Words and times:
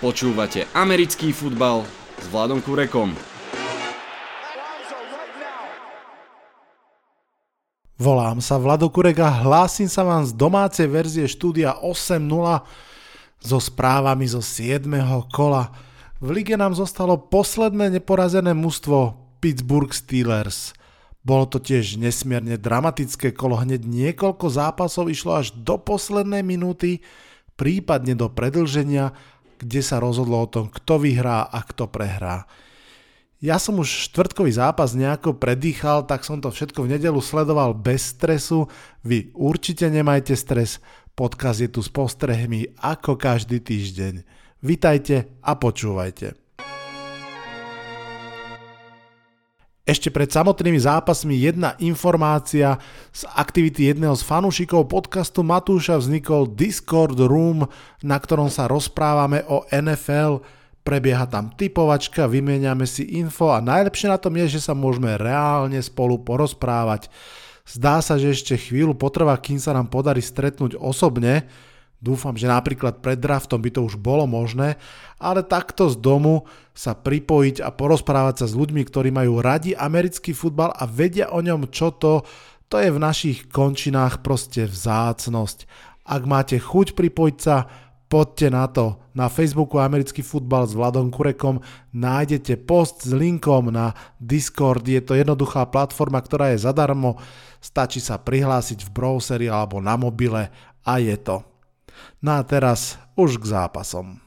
Počúvate 0.00 0.64
americký 0.72 1.28
futbal 1.28 1.84
s 2.16 2.24
Vladom 2.32 2.64
Kurekom. 2.64 3.12
Volám 8.00 8.40
sa 8.40 8.56
Vlado 8.56 8.88
Kurek 8.88 9.20
a 9.20 9.28
hlásim 9.28 9.92
sa 9.92 10.00
vám 10.00 10.24
z 10.24 10.32
domácej 10.32 10.88
verzie 10.88 11.28
štúdia 11.28 11.76
8.0 11.84 12.16
so 13.44 13.60
správami 13.60 14.24
zo 14.24 14.40
7. 14.40 14.88
kola. 15.28 15.68
V 16.16 16.32
lige 16.32 16.56
nám 16.56 16.72
zostalo 16.72 17.20
posledné 17.20 18.00
neporazené 18.00 18.56
mužstvo 18.56 19.20
Pittsburgh 19.44 19.92
Steelers. 19.92 20.72
Bolo 21.20 21.44
to 21.44 21.60
tiež 21.60 22.00
nesmierne 22.00 22.56
dramatické 22.56 23.36
kolo, 23.36 23.60
hneď 23.60 23.84
niekoľko 23.84 24.48
zápasov 24.48 25.12
išlo 25.12 25.44
až 25.44 25.52
do 25.52 25.76
poslednej 25.76 26.40
minúty, 26.40 27.04
prípadne 27.60 28.16
do 28.16 28.32
predlženia, 28.32 29.12
kde 29.60 29.84
sa 29.84 30.00
rozhodlo 30.00 30.40
o 30.40 30.48
tom, 30.48 30.72
kto 30.72 30.96
vyhrá 31.04 31.44
a 31.44 31.60
kto 31.60 31.84
prehrá. 31.92 32.48
Ja 33.40 33.56
som 33.56 33.80
už 33.80 34.12
štvrtkový 34.12 34.52
zápas 34.52 34.92
nejako 34.96 35.36
predýchal, 35.36 36.04
tak 36.04 36.24
som 36.24 36.40
to 36.40 36.52
všetko 36.52 36.84
v 36.84 36.96
nedelu 36.96 37.20
sledoval 37.20 37.72
bez 37.76 38.16
stresu. 38.16 38.68
Vy 39.04 39.32
určite 39.32 39.88
nemajte 39.88 40.36
stres, 40.36 40.80
podkaz 41.16 41.64
je 41.64 41.68
tu 41.68 41.80
s 41.80 41.88
postrehmi 41.92 42.72
ako 42.80 43.16
každý 43.16 43.60
týždeň. 43.60 44.24
Vitajte 44.60 45.28
a 45.40 45.56
počúvajte. 45.56 46.39
Ešte 49.90 50.06
pred 50.14 50.30
samotnými 50.30 50.78
zápasmi 50.78 51.34
jedna 51.34 51.74
informácia 51.82 52.78
z 53.10 53.26
aktivity 53.34 53.90
jedného 53.90 54.14
z 54.14 54.22
fanúšikov 54.22 54.86
podcastu 54.86 55.42
Matúša 55.42 55.98
vznikol 55.98 56.46
Discord 56.46 57.18
Room, 57.18 57.66
na 57.98 58.14
ktorom 58.14 58.46
sa 58.46 58.70
rozprávame 58.70 59.42
o 59.50 59.66
NFL 59.66 60.46
prebieha 60.86 61.26
tam 61.26 61.50
typovačka, 61.50 62.30
vymieňame 62.30 62.86
si 62.86 63.18
info 63.18 63.50
a 63.50 63.58
najlepšie 63.58 64.14
na 64.14 64.14
tom 64.22 64.38
je, 64.38 64.62
že 64.62 64.70
sa 64.70 64.78
môžeme 64.78 65.18
reálne 65.18 65.82
spolu 65.82 66.22
porozprávať. 66.22 67.10
Zdá 67.66 67.98
sa, 67.98 68.14
že 68.14 68.30
ešte 68.30 68.54
chvíľu 68.54 68.94
potrvá, 68.94 69.34
kým 69.42 69.58
sa 69.58 69.74
nám 69.74 69.90
podarí 69.90 70.22
stretnúť 70.22 70.78
osobne. 70.78 71.50
Dúfam, 72.00 72.32
že 72.32 72.48
napríklad 72.48 73.04
pred 73.04 73.20
draftom 73.20 73.60
by 73.60 73.76
to 73.76 73.84
už 73.84 74.00
bolo 74.00 74.24
možné, 74.24 74.80
ale 75.20 75.44
takto 75.44 75.92
z 75.92 76.00
domu 76.00 76.48
sa 76.72 76.96
pripojiť 76.96 77.60
a 77.60 77.68
porozprávať 77.68 78.34
sa 78.40 78.46
s 78.48 78.56
ľuďmi, 78.56 78.88
ktorí 78.88 79.12
majú 79.12 79.44
radi 79.44 79.76
americký 79.76 80.32
futbal 80.32 80.72
a 80.72 80.88
vedia 80.88 81.28
o 81.28 81.44
ňom 81.44 81.68
čo 81.68 81.92
to, 81.92 82.24
to 82.72 82.80
je 82.80 82.88
v 82.88 83.02
našich 83.04 83.38
končinách 83.52 84.24
proste 84.24 84.64
vzácnosť. 84.64 85.68
Ak 86.08 86.22
máte 86.24 86.56
chuť 86.56 86.96
pripojiť 86.96 87.36
sa, 87.36 87.68
poďte 88.08 88.48
na 88.48 88.64
to. 88.64 88.96
Na 89.12 89.28
Facebooku 89.28 89.76
Americký 89.76 90.24
futbal 90.24 90.64
s 90.64 90.72
Vladom 90.72 91.12
Kurekom 91.12 91.60
nájdete 91.92 92.56
post 92.64 93.04
s 93.04 93.12
linkom 93.12 93.68
na 93.68 93.92
Discord. 94.16 94.88
Je 94.88 95.04
to 95.04 95.18
jednoduchá 95.18 95.68
platforma, 95.68 96.22
ktorá 96.22 96.56
je 96.56 96.64
zadarmo. 96.64 97.20
Stačí 97.60 98.00
sa 98.00 98.16
prihlásiť 98.16 98.88
v 98.88 98.90
browseri 98.94 99.46
alebo 99.52 99.84
na 99.84 100.00
mobile 100.00 100.48
a 100.80 100.96
je 100.96 101.18
to. 101.20 101.49
No 102.20 102.36
a 102.36 102.42
teraz 102.44 103.00
už 103.16 103.40
k 103.40 103.56
zápasom. 103.56 104.20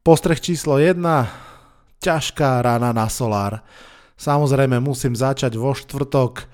Postreh 0.00 0.40
číslo 0.40 0.80
1. 0.80 0.96
Ťažká 2.00 2.64
rána 2.64 2.96
na 2.96 3.12
Solár. 3.12 3.60
Samozrejme 4.16 4.80
musím 4.80 5.12
začať 5.12 5.54
vo 5.60 5.76
štvrtok 5.76 6.48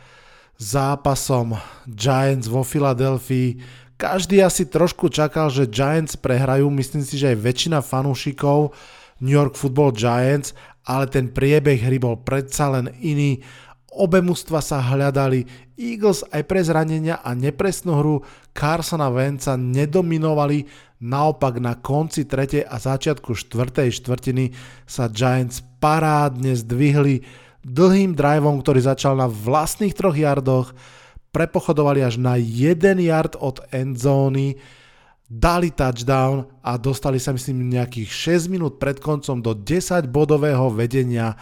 zápasom 0.59 1.55
Giants 1.87 2.51
vo 2.51 2.67
Filadelfii. 2.67 3.63
Každý 3.95 4.43
asi 4.43 4.67
trošku 4.67 5.07
čakal, 5.07 5.55
že 5.55 5.71
Giants 5.71 6.19
prehrajú, 6.19 6.67
myslím 6.67 7.07
si, 7.07 7.15
že 7.15 7.31
aj 7.31 7.47
väčšina 7.47 7.79
fanúšikov 7.79 8.75
New 9.23 9.33
York 9.33 9.55
Football 9.55 9.95
Giants, 9.95 10.51
ale 10.85 11.07
ten 11.07 11.31
priebeh 11.31 11.79
hry 11.79 12.03
bol 12.03 12.21
predsa 12.21 12.75
len 12.75 12.91
iný. 13.01 13.41
Obe 13.95 14.19
mužstva 14.19 14.59
sa 14.59 14.83
hľadali, 14.83 15.47
Eagles 15.79 16.27
aj 16.35 16.43
pre 16.51 16.59
zranenia 16.67 17.23
a 17.23 17.31
nepresnú 17.31 17.95
hru 18.03 18.17
Carsona 18.51 19.07
Venca 19.07 19.55
nedominovali, 19.55 20.67
naopak 20.99 21.63
na 21.63 21.79
konci 21.79 22.27
tretej 22.27 22.67
a 22.67 22.75
začiatku 22.83 23.39
štvrtej 23.39 23.95
štvrtiny 23.95 24.51
sa 24.83 25.07
Giants 25.07 25.63
parádne 25.79 26.59
zdvihli, 26.59 27.23
dlhým 27.63 28.19
driveom, 28.19 28.61
ktorý 28.61 28.83
začal 28.83 29.15
na 29.15 29.31
vlastných 29.31 29.95
troch 29.95 30.19
yardoch, 30.19 30.75
prepochodovali 31.31 32.03
až 32.03 32.19
na 32.19 32.35
1 32.35 32.99
yard 32.99 33.39
od 33.39 33.63
endzóny, 33.71 34.59
dali 35.27 35.73
touchdown 35.73 36.47
a 36.63 36.77
dostali 36.77 37.19
sa 37.19 37.35
myslím 37.35 37.73
nejakých 37.73 38.39
6 38.39 38.53
minút 38.53 38.79
pred 38.79 38.99
koncom 38.99 39.41
do 39.41 39.57
10 39.57 40.07
bodového 40.11 40.71
vedenia 40.71 41.35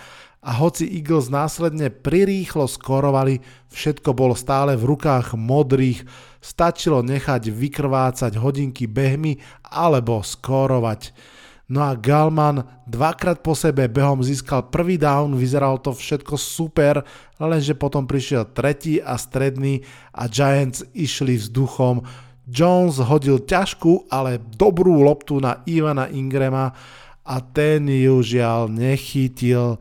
a 0.42 0.50
hoci 0.58 0.90
Eagles 0.90 1.30
následne 1.30 1.94
prirýchlo 1.94 2.66
skorovali, 2.66 3.38
všetko 3.70 4.10
bolo 4.10 4.34
stále 4.34 4.74
v 4.74 4.90
rukách 4.90 5.38
modrých, 5.38 6.02
stačilo 6.42 6.98
nechať 7.06 7.46
vykrvácať 7.46 8.34
hodinky 8.34 8.90
behmy 8.90 9.38
alebo 9.62 10.18
skorovať. 10.18 11.14
No 11.70 11.86
a 11.86 11.94
Galman 11.94 12.66
dvakrát 12.84 13.40
po 13.40 13.54
sebe 13.54 13.86
behom 13.86 14.20
získal 14.20 14.66
prvý 14.68 14.98
down, 14.98 15.38
vyzeralo 15.38 15.78
to 15.78 15.94
všetko 15.94 16.34
super, 16.34 17.06
lenže 17.38 17.78
potom 17.78 18.04
prišiel 18.04 18.50
tretí 18.50 18.98
a 18.98 19.14
stredný 19.14 19.86
a 20.10 20.26
Giants 20.26 20.82
išli 20.92 21.38
vzduchom. 21.38 22.02
Jones 22.50 22.98
hodil 22.98 23.40
ťažkú, 23.46 24.10
ale 24.10 24.42
dobrú 24.58 25.06
loptu 25.06 25.38
na 25.38 25.62
Ivana 25.64 26.10
Ingrama 26.10 26.74
a 27.22 27.38
ten 27.38 27.86
ju 27.86 28.18
žiaľ 28.20 28.66
nechytil. 28.66 29.78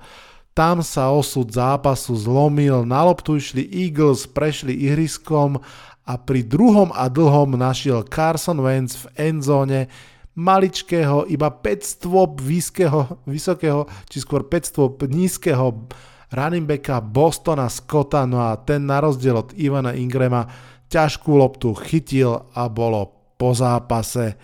Tam 0.61 0.85
sa 0.85 1.09
osud 1.09 1.49
zápasu 1.49 2.13
zlomil, 2.13 2.85
na 2.85 3.01
loptu 3.01 3.33
išli 3.33 3.65
Eagles, 3.65 4.29
prešli 4.29 4.77
ihriskom 4.77 5.57
a 6.05 6.13
pri 6.21 6.45
druhom 6.45 6.93
a 6.93 7.09
dlhom 7.09 7.57
našiel 7.57 8.05
Carson 8.05 8.61
Wentz 8.61 8.93
v 8.93 9.33
endzóne 9.33 9.89
maličkého, 10.37 11.25
iba 11.33 11.49
5 11.49 11.65
stôp 11.81 12.37
výského, 12.37 13.25
vysokého, 13.25 13.89
či 14.05 14.21
skôr 14.21 14.45
5 14.45 14.69
stôp 14.69 15.01
nízkeho 15.01 15.89
running 16.29 16.69
backa 16.69 17.01
Bostona 17.01 17.65
Scotta, 17.65 18.29
no 18.29 18.45
a 18.45 18.53
ten 18.61 18.85
na 18.85 19.01
rozdiel 19.01 19.41
od 19.41 19.57
Ivana 19.57 19.97
Ingrama 19.97 20.45
ťažkú 20.93 21.41
loptu 21.41 21.73
chytil 21.73 22.37
a 22.53 22.69
bolo 22.69 23.33
po 23.33 23.49
zápase. 23.57 24.37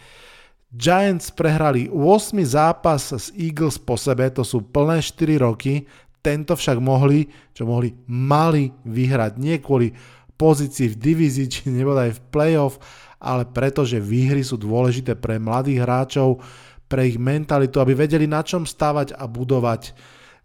Giants 0.73 1.29
prehrali 1.29 1.93
8 1.93 2.41
zápas 2.41 3.13
s 3.13 3.29
Eagles 3.37 3.77
po 3.77 4.01
sebe, 4.01 4.33
to 4.33 4.41
sú 4.41 4.65
plné 4.65 4.97
4 4.97 5.45
roky, 5.45 5.85
tento 6.27 6.59
však 6.59 6.83
mohli, 6.83 7.31
čo 7.55 7.63
mohli, 7.63 7.95
mali 8.11 8.75
vyhrať, 8.83 9.39
nie 9.39 9.63
kvôli 9.63 9.95
pozícii 10.35 10.91
v 10.91 10.99
divízii, 10.99 11.47
či 11.53 11.71
nebodaj 11.71 12.19
v 12.19 12.23
playoff, 12.27 12.75
ale 13.23 13.47
pretože 13.47 14.03
výhry 14.03 14.43
sú 14.43 14.59
dôležité 14.59 15.15
pre 15.15 15.39
mladých 15.39 15.87
hráčov, 15.87 16.43
pre 16.91 17.07
ich 17.07 17.17
mentalitu, 17.19 17.79
aby 17.79 17.95
vedeli 17.95 18.27
na 18.27 18.43
čom 18.43 18.67
stávať 18.67 19.15
a 19.15 19.27
budovať. 19.27 19.95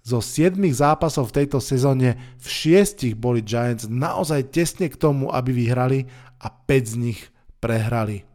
Zo 0.03 0.19
7 0.19 0.59
zápasov 0.59 1.31
v 1.31 1.43
tejto 1.43 1.63
sezóne 1.63 2.19
v 2.43 2.47
6 2.75 3.15
boli 3.15 3.39
Giants 3.39 3.87
naozaj 3.87 4.51
tesne 4.51 4.91
k 4.91 4.99
tomu, 4.99 5.31
aby 5.31 5.55
vyhrali 5.55 6.11
a 6.43 6.51
5 6.51 6.83
z 6.83 6.95
nich 6.99 7.21
prehrali. 7.63 8.27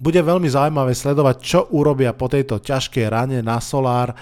Bude 0.00 0.18
veľmi 0.18 0.48
zaujímavé 0.50 0.96
sledovať, 0.96 1.36
čo 1.38 1.60
urobia 1.76 2.16
po 2.16 2.26
tejto 2.26 2.58
ťažkej 2.58 3.06
rane 3.06 3.38
na 3.44 3.62
Solár. 3.62 4.16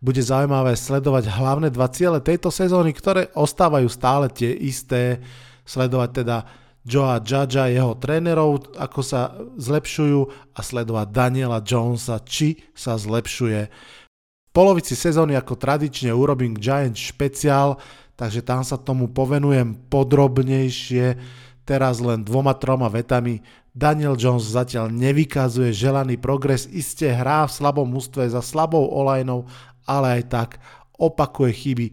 Bude 0.00 0.24
zaujímavé 0.24 0.72
sledovať 0.80 1.28
hlavné 1.28 1.68
dva 1.68 1.84
ciele 1.92 2.24
tejto 2.24 2.48
sezóny, 2.48 2.96
ktoré 2.96 3.28
ostávajú 3.36 3.84
stále 3.92 4.32
tie 4.32 4.48
isté. 4.48 5.20
Sledovať 5.68 6.10
teda 6.24 6.36
Joea 6.80 7.20
Judgea, 7.20 7.68
jeho 7.68 7.92
trénerov, 8.00 8.72
ako 8.80 9.00
sa 9.04 9.36
zlepšujú 9.60 10.20
a 10.56 10.60
sledovať 10.64 11.06
Daniela 11.12 11.60
Jonesa, 11.60 12.16
či 12.24 12.64
sa 12.72 12.96
zlepšuje. 12.96 13.60
V 13.68 14.50
polovici 14.56 14.96
sezóny 14.96 15.36
ako 15.36 15.60
tradične 15.60 16.10
urobím 16.16 16.56
Giants 16.56 17.12
špeciál, 17.12 17.76
takže 18.16 18.40
tam 18.40 18.64
sa 18.64 18.80
tomu 18.80 19.12
povenujem 19.12 19.76
podrobnejšie, 19.92 21.20
teraz 21.68 22.00
len 22.00 22.24
dvoma, 22.24 22.56
troma 22.56 22.88
vetami. 22.88 23.44
Daniel 23.70 24.18
Jones 24.18 24.50
zatiaľ 24.50 24.90
nevykazuje 24.90 25.70
želaný 25.70 26.18
progres, 26.18 26.66
iste 26.66 27.06
hrá 27.06 27.46
v 27.46 27.54
slabom 27.54 27.86
ústve 27.94 28.26
za 28.26 28.42
slabou 28.42 28.82
olajnou, 28.90 29.46
ale 29.90 30.22
aj 30.22 30.24
tak 30.30 30.50
opakuje 30.94 31.50
chyby. 31.50 31.86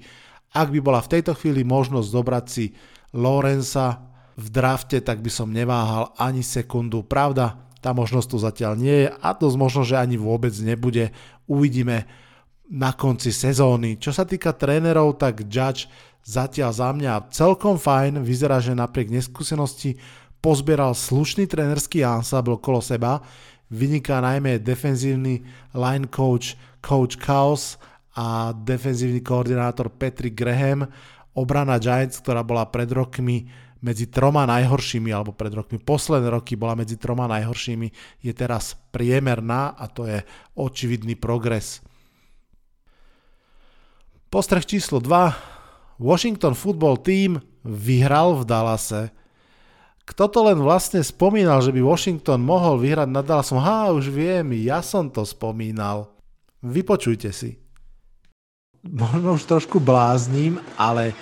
Ak 0.54 0.70
by 0.70 0.80
bola 0.86 1.02
v 1.02 1.18
tejto 1.18 1.34
chvíli 1.34 1.66
možnosť 1.66 2.08
zobrať 2.14 2.46
si 2.46 2.78
Lorenza 3.18 4.06
v 4.38 4.48
drafte, 4.54 5.02
tak 5.02 5.26
by 5.26 5.32
som 5.34 5.50
neváhal 5.50 6.14
ani 6.22 6.46
sekundu. 6.46 7.02
Pravda, 7.02 7.58
tá 7.82 7.90
možnosť 7.98 8.28
tu 8.30 8.38
zatiaľ 8.38 8.74
nie 8.78 8.98
je 9.06 9.08
a 9.10 9.30
dosť 9.34 9.58
možno, 9.58 9.82
že 9.82 9.98
ani 9.98 10.22
vôbec 10.22 10.54
nebude. 10.62 11.10
Uvidíme 11.50 12.06
na 12.68 12.94
konci 12.94 13.34
sezóny. 13.34 13.98
Čo 13.98 14.14
sa 14.14 14.28
týka 14.28 14.54
trénerov, 14.54 15.18
tak 15.18 15.48
Judge 15.48 15.88
zatiaľ 16.22 16.72
za 16.76 16.90
mňa 16.92 17.32
celkom 17.32 17.80
fajn. 17.80 18.22
Vyzerá, 18.22 18.60
že 18.60 18.76
napriek 18.76 19.10
neskúsenosti 19.10 19.96
pozbieral 20.44 20.94
slušný 20.94 21.48
trénerský 21.48 22.04
ansábl 22.04 22.60
okolo 22.60 22.84
seba, 22.84 23.24
vyniká 23.72 24.20
najmä 24.20 24.60
defenzívny 24.60 25.44
line 25.76 26.08
coach 26.12 26.60
coach 26.88 27.20
Chaos 27.20 27.76
a 28.16 28.56
defenzívny 28.56 29.20
koordinátor 29.20 29.92
Patrick 29.92 30.40
Graham, 30.40 30.88
obrana 31.36 31.76
Giants, 31.76 32.24
ktorá 32.24 32.48
bola 32.48 32.64
pred 32.72 32.88
rokmi 32.88 33.46
medzi 33.84 34.10
troma 34.10 34.48
najhoršími, 34.50 35.14
alebo 35.14 35.36
pred 35.36 35.54
rokmi 35.54 35.78
posledné 35.78 36.34
roky 36.34 36.58
bola 36.58 36.74
medzi 36.74 36.98
troma 36.98 37.30
najhoršími, 37.30 38.20
je 38.26 38.34
teraz 38.34 38.74
priemerná 38.90 39.76
a 39.76 39.86
to 39.86 40.10
je 40.10 40.24
očividný 40.58 41.14
progres. 41.14 41.84
Postreh 44.34 44.66
číslo 44.66 44.98
2. 44.98 46.02
Washington 46.02 46.58
Football 46.58 47.06
Team 47.06 47.38
vyhral 47.64 48.42
v 48.42 48.44
Dallase. 48.50 49.14
Kto 50.08 50.26
to 50.32 50.40
len 50.48 50.60
vlastne 50.64 51.04
spomínal, 51.04 51.60
že 51.60 51.76
by 51.76 51.84
Washington 51.84 52.40
mohol 52.42 52.80
vyhrať 52.80 53.12
nad 53.12 53.28
Dallasom? 53.28 53.60
Ha, 53.60 53.92
už 53.94 54.10
viem, 54.10 54.56
ja 54.58 54.80
som 54.80 55.12
to 55.12 55.22
spomínal. 55.28 56.17
Vypočujte 56.66 57.30
si. 57.30 57.58
Možno 58.88 59.36
už 59.38 59.46
trošku 59.46 59.78
blázním, 59.78 60.58
ale 60.80 61.14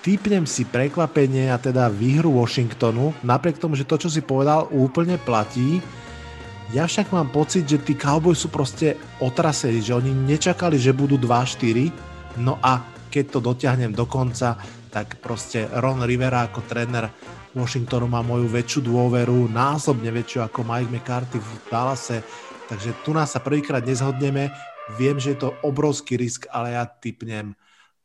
typnem 0.00 0.48
si 0.48 0.64
prekvapenie 0.64 1.52
a 1.52 1.60
teda 1.60 1.92
výhru 1.92 2.32
Washingtonu, 2.32 3.12
napriek 3.20 3.60
tomu, 3.60 3.76
že 3.76 3.84
to, 3.84 4.00
čo 4.00 4.08
si 4.08 4.24
povedal, 4.24 4.70
úplne 4.72 5.20
platí. 5.20 5.82
Ja 6.70 6.86
však 6.86 7.10
mám 7.10 7.34
pocit, 7.34 7.66
že 7.66 7.82
tí 7.82 7.98
Cowboys 7.98 8.40
sú 8.40 8.48
proste 8.48 8.94
otrasení, 9.18 9.82
že 9.82 9.96
oni 9.96 10.14
nečakali, 10.14 10.78
že 10.78 10.94
budú 10.94 11.18
2-4, 11.18 12.38
no 12.38 12.62
a 12.62 12.80
keď 13.10 13.24
to 13.26 13.38
dotiahnem 13.42 13.90
do 13.90 14.06
konca, 14.06 14.54
tak 14.88 15.18
proste 15.18 15.66
Ron 15.82 16.06
Rivera 16.06 16.46
ako 16.46 16.62
tréner 16.64 17.10
Washingtonu 17.50 18.06
má 18.06 18.22
moju 18.22 18.46
väčšiu 18.46 18.86
dôveru, 18.86 19.50
násobne 19.50 20.14
väčšiu 20.14 20.46
ako 20.46 20.62
Mike 20.62 20.90
McCarthy 20.94 21.38
v 21.42 21.50
Dallase, 21.66 22.22
takže 22.70 22.94
tu 23.02 23.10
nás 23.10 23.34
sa 23.34 23.42
prvýkrát 23.42 23.82
nezhodneme, 23.82 24.54
viem, 24.94 25.18
že 25.18 25.34
je 25.34 25.42
to 25.42 25.58
obrovský 25.66 26.14
risk, 26.14 26.46
ale 26.54 26.78
ja 26.78 26.86
typnem 26.86 27.58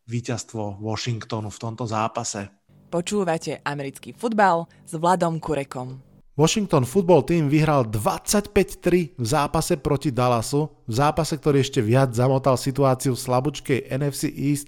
víťazstvo 0.09 0.81
Washingtonu 0.81 1.53
v 1.53 1.61
tomto 1.61 1.85
zápase. 1.85 2.49
Počúvate 2.89 3.61
americký 3.61 4.17
futbal 4.17 4.65
s 4.81 4.97
Vladom 4.97 5.37
Kurekom. 5.37 6.01
Washington 6.35 6.83
Football 6.83 7.23
Team 7.23 7.47
vyhral 7.47 7.87
25-3 7.87 9.15
v 9.15 9.25
zápase 9.25 9.79
proti 9.79 10.11
Dallasu, 10.11 10.67
v 10.83 10.93
zápase, 10.93 11.39
ktorý 11.39 11.63
ešte 11.63 11.79
viac 11.79 12.11
zamotal 12.11 12.59
situáciu 12.59 13.15
v 13.15 13.23
slabúčkej 13.23 13.79
NFC 13.87 14.27
East. 14.35 14.67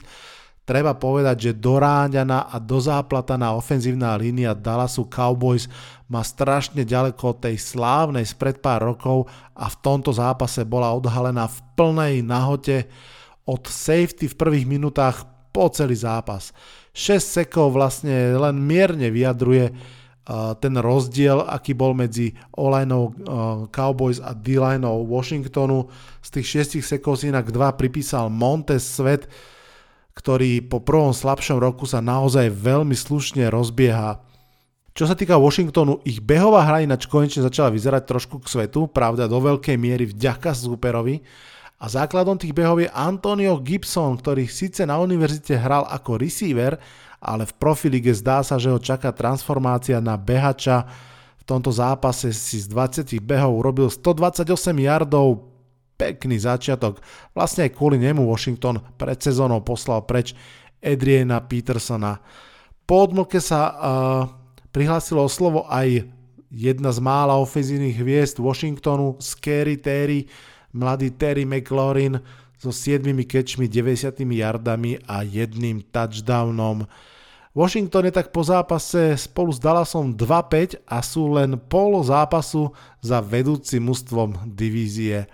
Treba 0.67 0.91
povedať, 0.99 1.47
že 1.47 1.63
doráňaná 1.63 2.51
a 2.51 2.59
dozáplataná 2.59 3.55
ofenzívna 3.55 4.19
línia 4.19 4.51
Dallasu 4.51 5.07
Cowboys 5.07 5.71
má 6.11 6.19
strašne 6.27 6.83
ďaleko 6.83 7.23
od 7.31 7.47
tej 7.47 7.55
slávnej 7.55 8.27
spred 8.27 8.59
pár 8.59 8.83
rokov 8.83 9.31
a 9.55 9.71
v 9.71 9.79
tomto 9.79 10.11
zápase 10.11 10.67
bola 10.67 10.91
odhalená 10.91 11.47
v 11.47 11.57
plnej 11.79 12.13
nahote 12.19 12.83
od 13.47 13.63
safety 13.63 14.27
v 14.27 14.35
prvých 14.35 14.67
minútach 14.67 15.23
po 15.55 15.71
celý 15.71 15.95
zápas. 15.95 16.51
6 16.91 17.47
sekov 17.47 17.71
vlastne 17.71 18.35
len 18.35 18.59
mierne 18.59 19.07
vyjadruje 19.07 19.71
uh, 19.71 20.51
ten 20.59 20.75
rozdiel, 20.75 21.47
aký 21.47 21.79
bol 21.79 21.95
medzi 21.95 22.35
o 22.59 22.67
uh, 22.67 22.83
Cowboys 23.71 24.19
a 24.19 24.35
d 24.35 24.59
Washingtonu. 24.83 25.87
Z 26.19 26.27
tých 26.27 26.75
6 26.75 26.83
sekov 26.83 27.23
si 27.23 27.31
inak 27.31 27.55
2 27.55 27.79
pripísal 27.79 28.27
Montez 28.27 28.83
Svet, 28.83 29.31
ktorý 30.17 30.65
po 30.65 30.81
prvom 30.81 31.13
slabšom 31.13 31.61
roku 31.61 31.85
sa 31.85 32.01
naozaj 32.01 32.49
veľmi 32.49 32.97
slušne 32.97 33.45
rozbieha. 33.53 34.17
Čo 34.97 35.05
sa 35.05 35.13
týka 35.13 35.37
Washingtonu, 35.37 36.01
ich 36.09 36.17
behová 36.17 36.65
hra 36.65 36.81
konečne 37.05 37.45
začala 37.45 37.69
vyzerať 37.69 38.09
trošku 38.09 38.41
k 38.41 38.49
svetu, 38.49 38.89
pravda 38.89 39.29
do 39.29 39.37
veľkej 39.37 39.77
miery 39.77 40.09
vďaka 40.09 40.57
superovi, 40.57 41.21
a 41.77 41.85
základom 41.85 42.41
tých 42.41 42.57
behov 42.57 42.81
je 42.81 42.89
Antonio 42.89 43.61
Gibson, 43.61 44.17
ktorý 44.17 44.49
síce 44.49 44.81
na 44.89 44.97
univerzite 44.97 45.53
hral 45.61 45.85
ako 45.85 46.17
receiver, 46.17 46.73
ale 47.21 47.45
v 47.45 47.53
profilige 47.53 48.17
zdá 48.17 48.41
sa, 48.41 48.57
že 48.57 48.73
ho 48.73 48.81
čaká 48.81 49.13
transformácia 49.13 50.01
na 50.01 50.17
behača. 50.17 50.89
V 51.37 51.43
tomto 51.45 51.69
zápase 51.69 52.33
si 52.33 52.57
z 52.57 52.65
20 52.73 53.21
behov 53.21 53.61
urobil 53.61 53.93
128 53.93 54.49
yardov, 54.73 55.56
pekný 55.97 56.38
začiatok. 56.38 57.01
Vlastne 57.33 57.67
aj 57.67 57.75
kvôli 57.75 57.97
nemu 57.97 58.23
Washington 58.23 58.79
pred 58.95 59.17
sezónou 59.17 59.65
poslal 59.65 60.05
preč 60.05 60.38
Adriana 60.79 61.41
Petersona. 61.41 62.21
Po 62.88 63.03
odmlke 63.03 63.41
sa 63.41 63.59
uh, 63.67 63.75
prihlásilo 64.71 65.25
o 65.25 65.29
slovo 65.29 65.65
aj 65.67 66.07
jedna 66.47 66.94
z 66.94 66.99
mála 67.03 67.35
ofenzívnych 67.35 67.97
hviezd 67.99 68.39
Washingtonu, 68.39 69.19
Scary 69.19 69.75
Terry, 69.75 70.29
mladý 70.71 71.11
Terry 71.11 71.44
McLaurin 71.44 72.21
so 72.57 72.73
7 72.73 73.03
kečmi, 73.27 73.69
90 73.69 74.17
yardami 74.33 74.97
a 75.05 75.21
jedným 75.21 75.83
touchdownom. 75.93 76.88
Washington 77.57 78.05
je 78.05 78.13
tak 78.13 78.29
po 78.29 78.45
zápase 78.45 79.17
spolu 79.17 79.50
s 79.50 79.57
Dallasom 79.57 80.13
2-5 80.13 80.85
a 80.85 81.01
sú 81.01 81.33
len 81.33 81.57
polo 81.57 82.05
zápasu 82.05 82.69
za 83.01 83.17
vedúcim 83.17 83.81
mužstvom 83.81 84.45
divízie. 84.45 85.25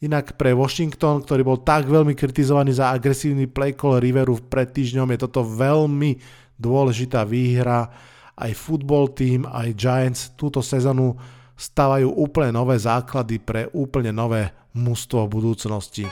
Inak 0.00 0.40
pre 0.40 0.56
Washington, 0.56 1.20
ktorý 1.20 1.44
bol 1.44 1.60
tak 1.60 1.84
veľmi 1.84 2.16
kritizovaný 2.16 2.72
za 2.72 2.88
agresívny 2.88 3.44
play 3.44 3.76
call 3.76 4.00
Riveru 4.00 4.40
pred 4.48 4.72
týždňom, 4.72 5.12
je 5.12 5.28
toto 5.28 5.44
veľmi 5.44 6.16
dôležitá 6.56 7.28
výhra. 7.28 7.84
Aj 8.32 8.48
football 8.56 9.12
team, 9.12 9.44
aj 9.44 9.76
Giants 9.76 10.32
túto 10.40 10.64
sezónu 10.64 11.20
stavajú 11.52 12.16
úplne 12.16 12.56
nové 12.56 12.80
základy 12.80 13.44
pre 13.44 13.68
úplne 13.76 14.08
nové 14.08 14.48
mužstvo 14.72 15.28
v 15.28 15.32
budúcnosti. 15.36 16.08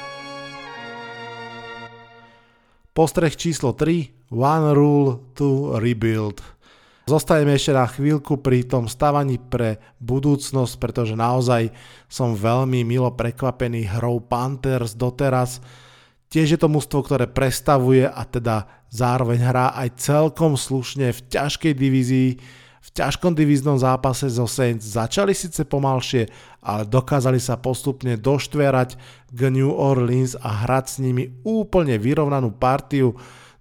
Postreh 2.93 3.33
číslo 3.33 3.73
3. 3.73 4.37
One 4.37 4.77
rule 4.77 5.33
to 5.33 5.81
rebuild. 5.81 6.45
Zostajeme 7.09 7.57
ešte 7.57 7.73
na 7.73 7.89
chvíľku 7.89 8.37
pri 8.37 8.69
tom 8.69 8.85
stavaní 8.85 9.41
pre 9.41 9.81
budúcnosť, 9.97 10.77
pretože 10.77 11.17
naozaj 11.17 11.73
som 12.05 12.37
veľmi 12.37 12.85
milo 12.85 13.09
prekvapený 13.17 13.89
hrou 13.97 14.21
Panthers 14.21 14.93
doteraz. 14.93 15.65
Tiež 16.29 16.53
je 16.53 16.61
to 16.61 16.69
mužstvo, 16.69 17.09
ktoré 17.09 17.25
prestavuje 17.25 18.05
a 18.05 18.23
teda 18.29 18.69
zároveň 18.93 19.41
hrá 19.41 19.73
aj 19.73 20.05
celkom 20.05 20.61
slušne 20.61 21.17
v 21.17 21.21
ťažkej 21.33 21.73
divízii 21.73 22.31
v 22.79 22.89
ťažkom 22.95 23.37
divíznom 23.37 23.77
zápase 23.77 24.33
zo 24.33 24.49
Saints 24.49 24.97
začali 24.97 25.37
síce 25.37 25.67
pomalšie, 25.69 26.31
ale 26.65 26.89
dokázali 26.89 27.37
sa 27.37 27.61
postupne 27.61 28.17
doštverať 28.17 28.97
k 29.29 29.41
New 29.53 29.69
Orleans 29.69 30.39
a 30.41 30.65
hrať 30.65 30.85
s 30.89 30.97
nimi 31.03 31.29
úplne 31.45 32.01
vyrovnanú 32.01 32.55
partiu 32.55 33.19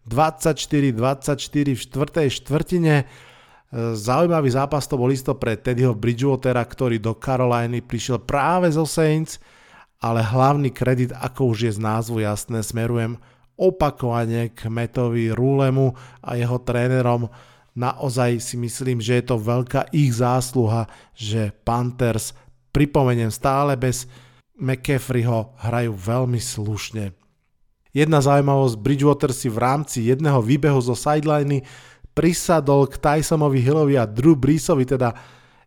24-24 0.07 1.75
v 1.75 1.79
štvrtej 1.79 2.27
štvrtine. 2.39 2.95
Zaujímavý 3.75 4.47
zápas 4.47 4.87
to 4.87 4.95
bol 4.95 5.11
isto 5.11 5.35
pre 5.35 5.59
Teddyho 5.59 5.91
Bridgewatera, 5.91 6.63
ktorý 6.63 7.03
do 7.03 7.11
Caroliny 7.19 7.83
prišiel 7.83 8.23
práve 8.23 8.71
zo 8.71 8.87
Saints, 8.87 9.43
ale 9.99 10.23
hlavný 10.23 10.71
kredit, 10.71 11.11
ako 11.11 11.51
už 11.51 11.67
je 11.67 11.71
z 11.75 11.79
názvu 11.83 12.23
jasné, 12.23 12.63
smerujem 12.63 13.19
opakovane 13.57 14.53
k 14.53 14.69
Metovi 14.69 15.33
Rulemu 15.33 15.91
a 16.21 16.37
jeho 16.37 16.61
trénerom 16.61 17.27
naozaj 17.77 18.41
si 18.41 18.55
myslím, 18.57 18.97
že 18.97 19.21
je 19.21 19.23
to 19.29 19.37
veľká 19.37 19.93
ich 19.93 20.17
zásluha, 20.17 20.89
že 21.13 21.53
Panthers, 21.61 22.33
pripomeniem 22.73 23.29
stále 23.29 23.77
bez 23.77 24.09
McCaffreyho, 24.57 25.53
hrajú 25.61 25.93
veľmi 25.93 26.41
slušne. 26.41 27.13
Jedna 27.93 28.21
zaujímavosť, 28.21 28.75
Bridgewater 28.77 29.33
si 29.33 29.49
v 29.49 29.61
rámci 29.61 30.05
jedného 30.09 30.41
výbehu 30.41 30.77
zo 30.81 30.93
sideliny 30.93 31.65
prisadol 32.17 32.89
k 32.89 32.97
Tysonovi 32.97 33.61
Hillovi 33.61 33.93
a 33.93 34.09
Drew 34.09 34.33
Breesovi, 34.33 34.89
teda 34.89 35.13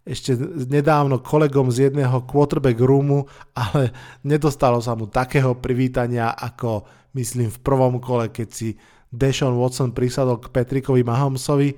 ešte 0.03 0.35
nedávno 0.67 1.23
kolegom 1.23 1.71
z 1.71 1.93
jedného 1.93 2.27
quarterback 2.27 2.83
roomu, 2.83 3.31
ale 3.55 3.95
nedostalo 4.27 4.83
sa 4.83 4.99
mu 4.99 5.07
takého 5.07 5.55
privítania 5.55 6.35
ako 6.35 6.83
myslím 7.15 7.47
v 7.47 7.63
prvom 7.63 8.03
kole, 8.03 8.35
keď 8.35 8.49
si 8.51 8.75
Deshaun 9.11 9.55
Watson 9.55 9.95
prisadol 9.95 10.43
k 10.43 10.51
Petrikovi 10.51 11.07
Mahomsovi 11.07 11.75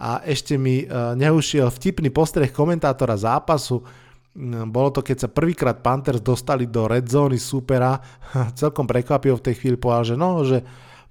a 0.00 0.24
ešte 0.24 0.56
mi 0.56 0.84
e, 0.84 0.86
neušiel 1.16 1.68
vtipný 1.68 2.12
postreh 2.12 2.52
komentátora 2.52 3.16
zápasu, 3.16 3.80
mm, 4.36 4.68
bolo 4.68 4.92
to, 4.92 5.00
keď 5.00 5.16
sa 5.24 5.28
prvýkrát 5.32 5.80
Panthers 5.80 6.20
dostali 6.20 6.68
do 6.68 6.88
red 6.88 7.08
zóny 7.08 7.40
supera, 7.40 7.96
celkom 8.60 8.84
prekvapivo 8.84 9.40
v 9.40 9.46
tej 9.52 9.54
chvíli 9.60 9.76
povedal, 9.76 10.04
že 10.12 10.16
no, 10.16 10.28
že 10.44 10.58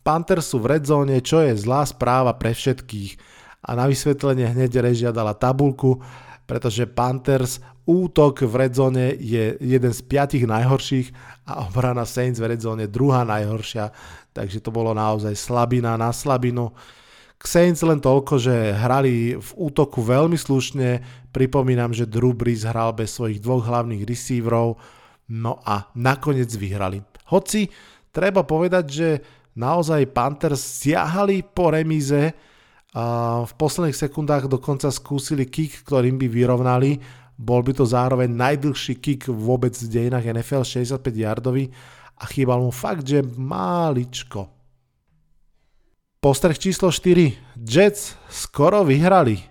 Panthers 0.01 0.49
sú 0.49 0.57
v 0.61 0.77
red 0.77 0.83
zóne, 0.85 1.21
čo 1.21 1.41
je 1.45 1.53
zlá 1.53 1.85
správa 1.85 2.33
pre 2.33 2.57
všetkých. 2.57 3.17
A 3.61 3.77
na 3.77 3.85
vysvetlenie 3.85 4.49
hneď 4.49 4.81
režia 4.81 5.13
dala 5.13 5.37
tabulku, 5.37 6.01
pretože 6.49 6.89
Panthers 6.89 7.61
útok 7.85 8.45
v 8.45 8.53
red 8.65 8.73
zóne 8.73 9.13
je 9.17 9.57
jeden 9.61 9.93
z 9.93 10.01
piatich 10.05 10.45
najhorších 10.45 11.13
a 11.45 11.65
obrana 11.69 12.05
Saints 12.05 12.41
v 12.41 12.49
red 12.53 12.61
zóne 12.61 12.89
druhá 12.89 13.21
najhoršia, 13.25 13.93
takže 14.33 14.61
to 14.61 14.73
bolo 14.73 14.93
naozaj 14.93 15.33
slabina 15.37 15.97
na 15.97 16.09
slabinu. 16.09 16.73
K 17.41 17.45
Saints 17.49 17.81
len 17.81 17.97
toľko, 17.97 18.37
že 18.37 18.53
hrali 18.77 19.33
v 19.33 19.49
útoku 19.57 20.05
veľmi 20.05 20.37
slušne. 20.37 21.01
Pripomínam, 21.33 21.89
že 21.89 22.05
Drew 22.05 22.37
Brees 22.37 22.69
hral 22.69 22.93
bez 22.93 23.17
svojich 23.17 23.41
dvoch 23.41 23.65
hlavných 23.65 24.05
receiverov. 24.05 24.77
No 25.33 25.57
a 25.65 25.89
nakoniec 25.97 26.53
vyhrali. 26.53 27.01
Hoci 27.33 27.65
treba 28.13 28.45
povedať, 28.45 28.85
že 28.85 29.09
naozaj 29.55 30.11
Panthers 30.11 30.61
siahali 30.61 31.43
po 31.43 31.71
remíze 31.71 32.35
a 32.91 33.39
v 33.47 33.53
posledných 33.55 33.95
sekundách 33.95 34.51
dokonca 34.51 34.91
skúsili 34.91 35.47
kick, 35.47 35.87
ktorým 35.87 36.19
by 36.19 36.27
vyrovnali. 36.27 36.99
Bol 37.39 37.63
by 37.63 37.71
to 37.73 37.87
zároveň 37.87 38.27
najdlhší 38.27 38.99
kick 38.99 39.31
vôbec 39.31 39.71
v 39.73 39.87
dejinách 39.87 40.27
NFL 40.27 40.67
65 40.67 40.99
yardový 41.15 41.71
a 42.19 42.27
chýbal 42.27 42.61
mu 42.61 42.69
fakt, 42.69 43.07
že 43.07 43.23
máličko. 43.23 44.51
Postreh 46.21 46.53
číslo 46.53 46.93
4. 46.93 47.57
Jets 47.57 48.13
skoro 48.29 48.85
vyhrali. 48.85 49.41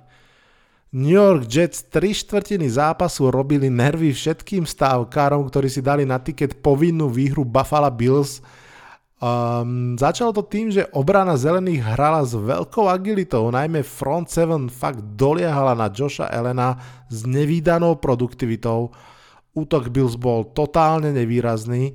New 0.95 1.19
York 1.19 1.50
Jets 1.50 1.87
3 1.90 2.14
štvrtiny 2.14 2.66
zápasu 2.71 3.30
robili 3.30 3.66
nervy 3.66 4.14
všetkým 4.14 4.66
stávkárom, 4.66 5.50
ktorí 5.50 5.66
si 5.66 5.83
dali 5.83 6.07
na 6.07 6.23
tiket 6.23 6.62
povinnú 6.62 7.11
výhru 7.11 7.42
Buffalo 7.42 7.90
Bills. 7.90 8.38
Um, 9.20 10.00
začalo 10.00 10.32
to 10.32 10.40
tým, 10.40 10.72
že 10.72 10.88
obrana 10.96 11.36
zelených 11.36 11.84
hrala 11.84 12.24
s 12.24 12.32
veľkou 12.32 12.88
agilitou, 12.88 13.52
najmä 13.52 13.84
front 13.84 14.32
7 14.32 14.72
fakt 14.72 15.04
doliehala 15.12 15.76
na 15.76 15.92
Josha 15.92 16.24
Elena 16.32 16.80
s 17.12 17.28
nevýdanou 17.28 18.00
produktivitou. 18.00 18.88
Útok 19.52 19.92
Bills 19.92 20.16
bol 20.16 20.48
totálne 20.56 21.12
nevýrazný 21.12 21.92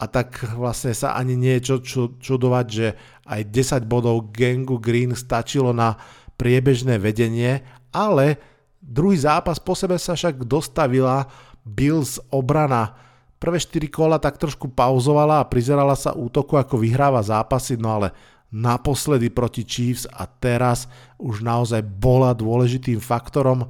a 0.00 0.08
tak 0.08 0.48
vlastne 0.56 0.96
sa 0.96 1.12
ani 1.12 1.36
nie 1.36 1.60
je 1.60 1.76
čo 1.84 2.16
čudovať, 2.16 2.66
že 2.72 2.96
aj 3.28 3.52
10 3.52 3.84
bodov 3.84 4.32
Gangu 4.32 4.80
Green 4.80 5.12
stačilo 5.12 5.76
na 5.76 6.00
priebežné 6.40 6.96
vedenie, 6.96 7.60
ale 7.92 8.40
druhý 8.80 9.20
zápas 9.20 9.60
po 9.60 9.76
sebe 9.76 10.00
sa 10.00 10.16
však 10.16 10.48
dostavila 10.48 11.28
Bills 11.68 12.16
obrana. 12.32 13.11
Prvé 13.42 13.58
4 13.58 13.90
kola 13.90 14.22
tak 14.22 14.38
trošku 14.38 14.70
pauzovala 14.70 15.42
a 15.42 15.48
prizerala 15.50 15.98
sa 15.98 16.14
útoku 16.14 16.54
ako 16.54 16.78
vyhráva 16.78 17.18
zápasy, 17.26 17.74
no 17.74 17.98
ale 17.98 18.14
naposledy 18.54 19.34
proti 19.34 19.66
Chiefs 19.66 20.06
a 20.06 20.30
teraz 20.30 20.86
už 21.18 21.42
naozaj 21.42 21.82
bola 21.82 22.38
dôležitým 22.38 23.02
faktorom. 23.02 23.66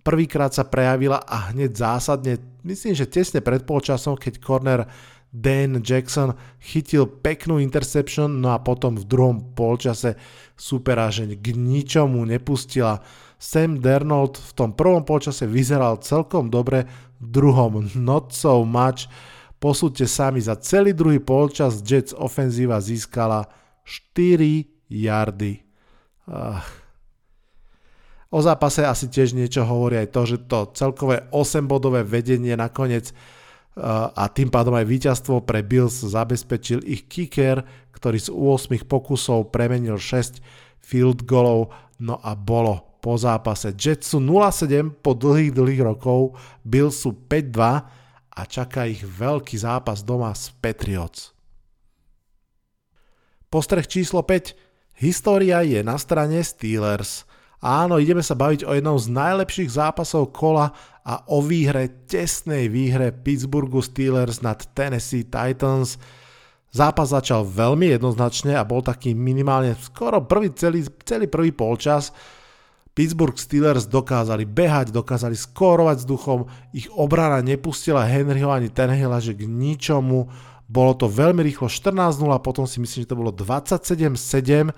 Prvýkrát 0.00 0.56
sa 0.56 0.64
prejavila 0.64 1.20
a 1.28 1.52
hneď 1.52 1.76
zásadne, 1.76 2.40
myslím, 2.64 2.96
že 2.96 3.04
tesne 3.04 3.44
pred 3.44 3.68
polčasom, 3.68 4.16
keď 4.16 4.40
corner 4.40 4.80
Dan 5.32 5.84
Jackson 5.84 6.32
chytil 6.60 7.04
peknú 7.04 7.60
interception, 7.60 8.40
no 8.40 8.56
a 8.56 8.64
potom 8.64 8.96
v 8.96 9.04
druhom 9.04 9.52
polčase 9.52 10.16
superážeň 10.56 11.36
k 11.36 11.46
ničomu 11.52 12.24
nepustila. 12.24 13.00
Sam 13.42 13.82
Dernold 13.82 14.38
v 14.38 14.52
tom 14.54 14.70
prvom 14.70 15.02
polčase 15.02 15.50
vyzeral 15.50 15.98
celkom 15.98 16.46
dobre, 16.46 16.86
v 17.18 17.26
druhom 17.26 17.90
not 17.98 18.30
so 18.30 18.62
much. 18.62 19.10
Posúďte 19.58 20.06
sami, 20.06 20.38
za 20.38 20.54
celý 20.62 20.94
druhý 20.94 21.18
polčas 21.18 21.82
Jets 21.82 22.14
ofenzíva 22.14 22.78
získala 22.78 23.50
4 23.82 24.62
yardy. 24.86 25.58
Ach. 26.30 26.70
O 28.30 28.38
zápase 28.38 28.86
asi 28.86 29.10
tiež 29.10 29.34
niečo 29.34 29.66
hovorí 29.66 29.98
aj 29.98 30.08
to, 30.14 30.22
že 30.22 30.38
to 30.46 30.70
celkové 30.78 31.26
8-bodové 31.34 32.06
vedenie 32.06 32.54
nakoniec 32.54 33.10
a 34.14 34.24
tým 34.30 34.54
pádom 34.54 34.78
aj 34.78 34.86
víťazstvo 34.86 35.42
pre 35.42 35.66
Bills 35.66 35.98
zabezpečil 35.98 36.86
ich 36.86 37.10
kicker, 37.10 37.66
ktorý 37.90 38.18
z 38.22 38.30
8 38.30 38.86
pokusov 38.86 39.50
premenil 39.50 39.98
6 39.98 40.38
field 40.78 41.26
golov, 41.26 41.74
no 41.98 42.22
a 42.22 42.38
bolo 42.38 42.91
po 43.02 43.18
zápase. 43.18 43.74
Jets 43.74 44.14
sú 44.14 44.22
0-7 44.22 44.94
po 45.02 45.18
dlhých, 45.18 45.50
dlhých 45.50 45.82
rokov, 45.82 46.38
Bills 46.62 47.02
sú 47.02 47.10
5-2 47.26 47.58
a 48.32 48.40
čaká 48.46 48.86
ich 48.86 49.02
veľký 49.02 49.58
zápas 49.58 50.06
doma 50.06 50.30
s 50.30 50.54
Patriots. 50.62 51.34
Postreh 53.50 53.84
číslo 53.84 54.22
5. 54.22 55.02
História 55.02 55.66
je 55.66 55.82
na 55.82 55.98
strane 55.98 56.38
Steelers– 56.46 57.26
Áno, 57.62 58.02
ideme 58.02 58.26
sa 58.26 58.34
baviť 58.34 58.66
o 58.66 58.74
jednom 58.74 58.98
z 58.98 59.06
najlepších 59.14 59.78
zápasov 59.78 60.34
kola 60.34 60.74
a 61.06 61.22
o 61.30 61.38
výhre, 61.38 62.10
tesnej 62.10 62.66
výhre 62.66 63.14
Pittsburghu 63.14 63.78
Steelers 63.78 64.42
nad 64.42 64.58
Tennessee 64.74 65.22
Titans. 65.22 65.94
Zápas 66.74 67.14
začal 67.14 67.46
veľmi 67.46 67.94
jednoznačne 67.94 68.58
a 68.58 68.66
bol 68.66 68.82
taký 68.82 69.14
minimálne 69.14 69.78
skoro 69.78 70.26
prvý 70.26 70.50
celý, 70.58 70.82
celý 71.06 71.30
prvý 71.30 71.54
polčas. 71.54 72.10
Pittsburgh 72.92 73.40
Steelers 73.40 73.88
dokázali 73.88 74.44
behať, 74.44 74.92
dokázali 74.92 75.32
skórovať 75.32 76.04
s 76.04 76.08
duchom, 76.08 76.44
ich 76.76 76.92
obrana 76.92 77.40
nepustila 77.40 78.04
Henryho 78.04 78.52
ani 78.52 78.68
Tenhilla, 78.68 79.16
že 79.16 79.32
k 79.32 79.48
ničomu. 79.48 80.28
Bolo 80.68 80.92
to 80.96 81.08
veľmi 81.08 81.40
rýchlo 81.40 81.72
14-0, 81.72 82.20
potom 82.44 82.68
si 82.68 82.84
myslím, 82.84 83.04
že 83.04 83.10
to 83.12 83.16
bolo 83.16 83.32
27-7 83.32 84.72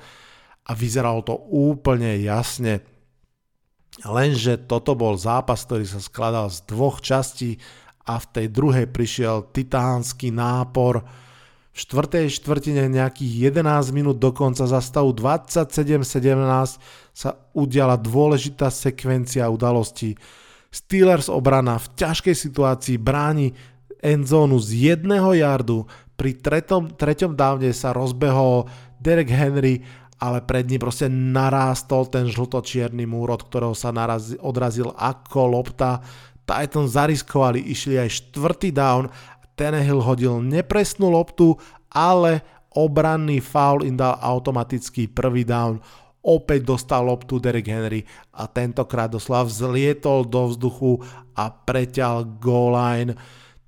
a 0.65 0.71
vyzeralo 0.79 1.27
to 1.27 1.35
úplne 1.51 2.15
jasne. 2.23 2.87
Lenže 4.03 4.67
toto 4.67 4.99
bol 4.99 5.15
zápas, 5.15 5.67
ktorý 5.67 5.87
sa 5.87 6.03
skladal 6.03 6.51
z 6.51 6.67
dvoch 6.67 6.99
častí 6.99 7.59
a 8.07 8.19
v 8.19 8.27
tej 8.31 8.47
druhej 8.51 8.87
prišiel 8.91 9.55
titánsky 9.55 10.35
nápor. 10.35 11.03
V 11.75 11.79
štvrtej 11.83 12.31
štvrtine 12.31 12.87
nejakých 12.87 13.51
11 13.51 13.91
minút 13.91 14.23
do 14.23 14.31
konca 14.31 14.63
za 14.63 14.79
stavu 14.79 15.11
27-17 15.11 16.07
sa 17.11 17.31
udiala 17.51 17.99
dôležitá 17.99 18.71
sekvencia 18.71 19.51
udalostí. 19.51 20.15
Steelers 20.71 21.27
obrana 21.27 21.83
v 21.83 21.87
ťažkej 21.99 22.35
situácii 22.35 22.97
bráni 22.99 23.59
endzónu 23.99 24.63
z 24.63 24.95
jedného 24.95 25.35
jardu. 25.35 25.91
Pri 26.15 26.39
tretom, 26.39 26.95
treťom 26.95 27.35
dávne 27.35 27.75
sa 27.75 27.91
rozbehol 27.91 28.71
Derek 29.03 29.35
Henry 29.35 29.83
ale 30.25 30.41
pred 30.41 30.65
ním 30.65 30.81
proste 30.81 31.11
narástol 31.11 32.09
ten 32.09 32.31
žltočierny 32.31 33.05
múr, 33.05 33.35
od 33.35 33.45
ktorého 33.45 33.77
sa 33.77 33.93
narazil, 33.93 34.41
odrazil 34.41 34.89
ako 34.97 35.59
lopta. 35.59 36.01
Titan 36.45 36.89
zariskovali, 36.89 37.61
išli 37.73 38.01
aj 38.01 38.09
štvrtý 38.33 38.73
down, 38.73 39.09
Tenehill 39.55 40.03
hodil 40.03 40.43
nepresnú 40.43 41.11
loptu, 41.15 41.55
ale 41.91 42.43
obranný 42.75 43.39
foul 43.39 43.87
im 43.87 43.95
dal 43.95 44.19
automatický 44.19 45.07
prvý 45.11 45.47
down. 45.47 45.79
Opäť 46.25 46.65
dostal 46.65 47.05
loptu 47.05 47.37
Derek 47.39 47.69
Henry 47.69 48.03
a 48.35 48.49
tentokrát 48.49 49.13
doslova 49.13 49.45
vzlietol 49.47 50.25
do 50.25 50.51
vzduchu 50.51 50.99
a 51.37 51.53
preťal 51.53 52.41
goal 52.41 52.73
line. 52.73 53.13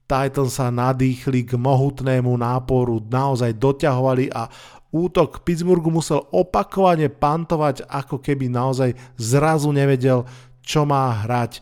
Titans 0.07 0.57
sa 0.57 0.73
nadýchli 0.73 1.45
k 1.45 1.59
mohutnému 1.59 2.31
náporu, 2.31 3.03
naozaj 3.03 3.59
doťahovali 3.59 4.33
a 4.33 4.49
útok 4.95 5.45
Pittsburghu 5.45 5.91
musel 5.93 6.25
opakovane 6.33 7.11
pantovať, 7.13 7.85
ako 7.85 8.23
keby 8.23 8.49
naozaj 8.49 8.95
zrazu 9.19 9.69
nevedel, 9.75 10.25
čo 10.65 10.89
má 10.89 11.27
hrať. 11.27 11.61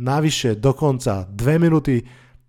Navyše 0.00 0.56
dokonca 0.56 1.28
dve 1.28 1.60
minúty 1.60 2.00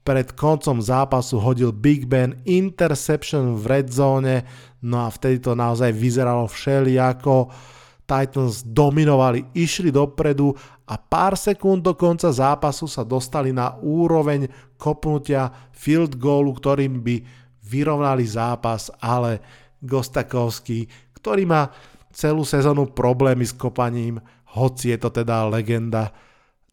pred 0.02 0.34
koncom 0.34 0.82
zápasu 0.82 1.38
hodil 1.38 1.70
Big 1.70 2.10
Ben 2.10 2.42
interception 2.50 3.54
v 3.58 3.64
red 3.70 3.88
zone, 3.94 4.42
no 4.82 5.06
a 5.06 5.10
vtedy 5.14 5.38
to 5.38 5.54
naozaj 5.54 5.94
vyzeralo 5.94 6.50
všelijako. 6.50 7.54
Titans 8.02 8.68
dominovali, 8.68 9.56
išli 9.56 9.88
dopredu 9.88 10.52
a 10.84 11.00
pár 11.00 11.40
sekúnd 11.40 11.80
do 11.80 11.96
konca 11.96 12.28
zápasu 12.28 12.84
sa 12.84 13.08
dostali 13.08 13.56
na 13.56 13.80
úroveň 13.80 14.52
kopnutia 14.76 15.48
field 15.72 16.20
goalu, 16.20 16.52
ktorým 16.52 17.00
by 17.00 17.24
vyrovnali 17.64 18.28
zápas, 18.28 18.92
ale 19.00 19.40
Gostakovský, 19.80 20.92
ktorý 21.16 21.48
má 21.48 21.72
celú 22.12 22.44
sezónu 22.44 22.92
problémy 22.92 23.48
s 23.48 23.56
kopaním, 23.56 24.20
hoci 24.60 24.92
je 24.92 24.98
to 25.00 25.10
teda 25.24 25.48
legenda 25.48 26.12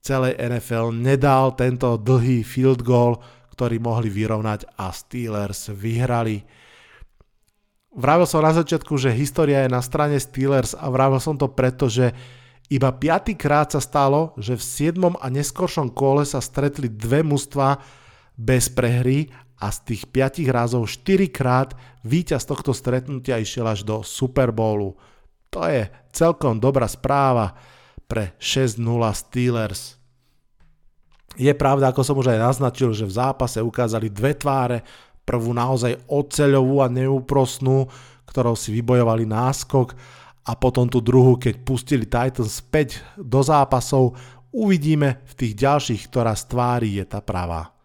celej 0.08 0.40
NFL, 0.40 0.96
nedal 0.96 1.52
tento 1.52 2.00
dlhý 2.00 2.40
field 2.40 2.80
goal, 2.80 3.20
ktorý 3.52 3.76
mohli 3.76 4.08
vyrovnať 4.08 4.64
a 4.80 4.88
Steelers 4.88 5.68
vyhrali. 5.68 6.48
Vravil 7.92 8.24
som 8.24 8.40
na 8.40 8.56
začiatku, 8.56 8.96
že 8.96 9.12
história 9.12 9.66
je 9.66 9.74
na 9.74 9.84
strane 9.84 10.16
Steelers 10.16 10.72
a 10.72 10.88
vravil 10.88 11.20
som 11.20 11.36
to 11.36 11.52
preto, 11.52 11.92
že 11.92 12.16
iba 12.72 12.88
piatýkrát 12.92 13.68
sa 13.74 13.80
stalo, 13.80 14.32
že 14.40 14.56
v 14.56 14.64
7. 14.96 15.20
a 15.20 15.26
neskoršom 15.28 15.92
kole 15.92 16.24
sa 16.24 16.40
stretli 16.40 16.88
dve 16.88 17.20
mužstva 17.20 17.80
bez 18.38 18.72
prehry 18.72 19.28
a 19.58 19.74
z 19.74 19.78
tých 19.92 20.02
5 20.08 20.46
razov 20.48 20.86
4 20.86 21.28
krát 21.34 21.74
víťaz 22.06 22.46
tohto 22.46 22.70
stretnutia 22.70 23.42
išiel 23.42 23.66
až 23.66 23.82
do 23.82 24.06
Super 24.06 24.54
Bowlu. 24.54 24.94
To 25.50 25.66
je 25.66 25.90
celkom 26.14 26.62
dobrá 26.62 26.86
správa 26.86 27.58
pre 28.06 28.38
6-0 28.38 28.78
Steelers. 29.12 29.97
Je 31.36 31.52
pravda, 31.52 31.92
ako 31.92 32.00
som 32.06 32.16
už 32.16 32.32
aj 32.32 32.40
naznačil, 32.40 32.96
že 32.96 33.04
v 33.04 33.16
zápase 33.18 33.60
ukázali 33.60 34.08
dve 34.08 34.32
tváre, 34.32 34.80
prvú 35.28 35.52
naozaj 35.52 36.08
oceľovú 36.08 36.80
a 36.80 36.88
neúprosnú, 36.88 37.84
ktorou 38.24 38.56
si 38.56 38.72
vybojovali 38.72 39.28
náskok 39.28 39.92
a 40.48 40.56
potom 40.56 40.88
tú 40.88 41.04
druhú, 41.04 41.36
keď 41.36 41.60
pustili 41.60 42.08
Titans 42.08 42.64
späť 42.64 43.04
do 43.20 43.44
zápasov. 43.44 44.16
Uvidíme 44.48 45.20
v 45.28 45.32
tých 45.36 45.52
ďalších, 45.60 46.08
ktorá 46.08 46.32
z 46.32 46.44
tvári 46.48 46.88
je 46.96 47.04
tá 47.04 47.20
pravá. 47.20 47.76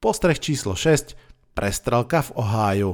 Postreh 0.00 0.36
číslo 0.40 0.72
6. 0.72 1.16
Prestrelka 1.52 2.24
v 2.24 2.30
Oháju. 2.40 2.92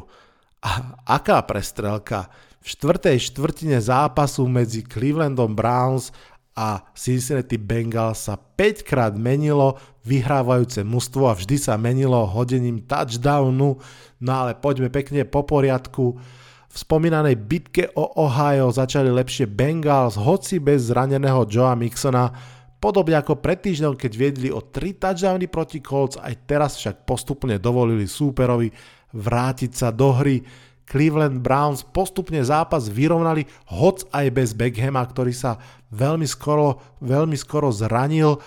A 0.62 0.70
aká 1.06 1.42
prestrelka? 1.46 2.30
V 2.60 2.76
štvrtej 2.76 3.16
štvrtine 3.32 3.78
zápasu 3.80 4.44
medzi 4.44 4.84
Clevelandom 4.84 5.56
Browns 5.56 6.12
a 6.60 6.84
Cincinnati 6.92 7.56
Bengals 7.56 8.28
sa 8.28 8.36
5 8.36 8.84
krát 8.84 9.16
menilo 9.16 9.80
vyhrávajúce 10.04 10.84
mužstvo 10.84 11.32
a 11.32 11.32
vždy 11.32 11.56
sa 11.56 11.80
menilo 11.80 12.20
hodením 12.28 12.84
touchdownu. 12.84 13.80
No 14.20 14.32
ale 14.36 14.52
poďme 14.60 14.92
pekne 14.92 15.24
po 15.24 15.48
poriadku. 15.48 16.20
V 16.70 16.76
spomínanej 16.76 17.40
bitke 17.40 17.88
o 17.96 18.20
Ohio 18.20 18.68
začali 18.68 19.08
lepšie 19.08 19.48
Bengals, 19.48 20.20
hoci 20.20 20.60
bez 20.60 20.92
zraneného 20.92 21.48
Joea 21.48 21.72
Mixona, 21.74 22.28
podobne 22.76 23.16
ako 23.16 23.40
pred 23.40 23.64
týždňom, 23.64 23.96
keď 23.96 24.12
viedli 24.12 24.48
o 24.52 24.60
3 24.60 25.00
touchdowny 25.00 25.48
proti 25.48 25.80
Colts, 25.80 26.20
aj 26.20 26.44
teraz 26.44 26.76
však 26.76 27.08
postupne 27.08 27.56
dovolili 27.56 28.04
súperovi 28.04 28.68
vrátiť 29.16 29.72
sa 29.72 29.88
do 29.90 30.12
hry. 30.12 30.44
Cleveland 30.90 31.38
Browns 31.38 31.86
postupne 31.86 32.42
zápas 32.42 32.90
vyrovnali, 32.90 33.46
hoc 33.70 34.02
aj 34.10 34.26
bez 34.34 34.50
Beckhama, 34.58 35.06
ktorý 35.06 35.30
sa 35.30 35.62
veľmi 35.94 36.26
skoro, 36.26 36.82
veľmi 36.98 37.38
skoro 37.38 37.70
zranil. 37.70 38.42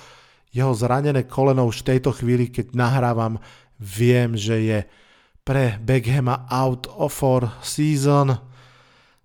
Jeho 0.51 0.75
zranené 0.75 1.23
koleno 1.23 1.63
už 1.71 1.81
v 1.81 1.95
tejto 1.95 2.11
chvíli, 2.11 2.51
keď 2.51 2.75
nahrávam, 2.75 3.39
viem, 3.79 4.35
že 4.35 4.59
je 4.59 4.79
pre 5.47 5.79
Beckhama 5.79 6.43
out 6.51 6.91
of 6.91 7.15
for 7.15 7.47
season. 7.63 8.35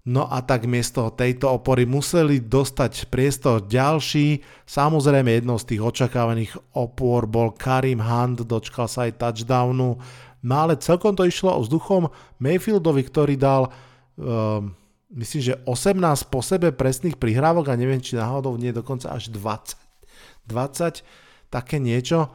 No 0.09 0.25
a 0.25 0.41
tak 0.41 0.65
miesto 0.65 1.13
tejto 1.13 1.61
opory 1.61 1.85
museli 1.85 2.41
dostať 2.41 3.13
priestor 3.13 3.69
ďalší. 3.69 4.41
Samozrejme 4.65 5.37
jednou 5.37 5.61
z 5.61 5.75
tých 5.75 5.85
očakávaných 5.85 6.57
opor 6.73 7.29
bol 7.29 7.53
Karim 7.53 8.01
Hunt, 8.01 8.41
dočkal 8.41 8.89
sa 8.89 9.05
aj 9.05 9.21
touchdownu 9.21 10.01
No 10.43 10.55
ale 10.67 10.79
celkom 10.79 11.19
to 11.19 11.27
išlo 11.27 11.59
vzduchom 11.59 12.11
Mayfieldovi, 12.39 13.03
ktorý 13.03 13.35
dal 13.35 13.71
uh, 13.71 14.63
myslím, 15.15 15.41
že 15.43 15.55
18 15.65 15.99
po 16.29 16.45
sebe 16.45 16.73
presných 16.75 17.17
prihrávok 17.17 17.73
a 17.73 17.79
neviem, 17.79 18.01
či 18.03 18.19
náhodou 18.19 18.55
nie 18.61 18.75
dokonca 18.75 19.09
až 19.13 19.33
20. 19.33 19.77
20, 20.49 21.05
také 21.53 21.77
niečo. 21.81 22.29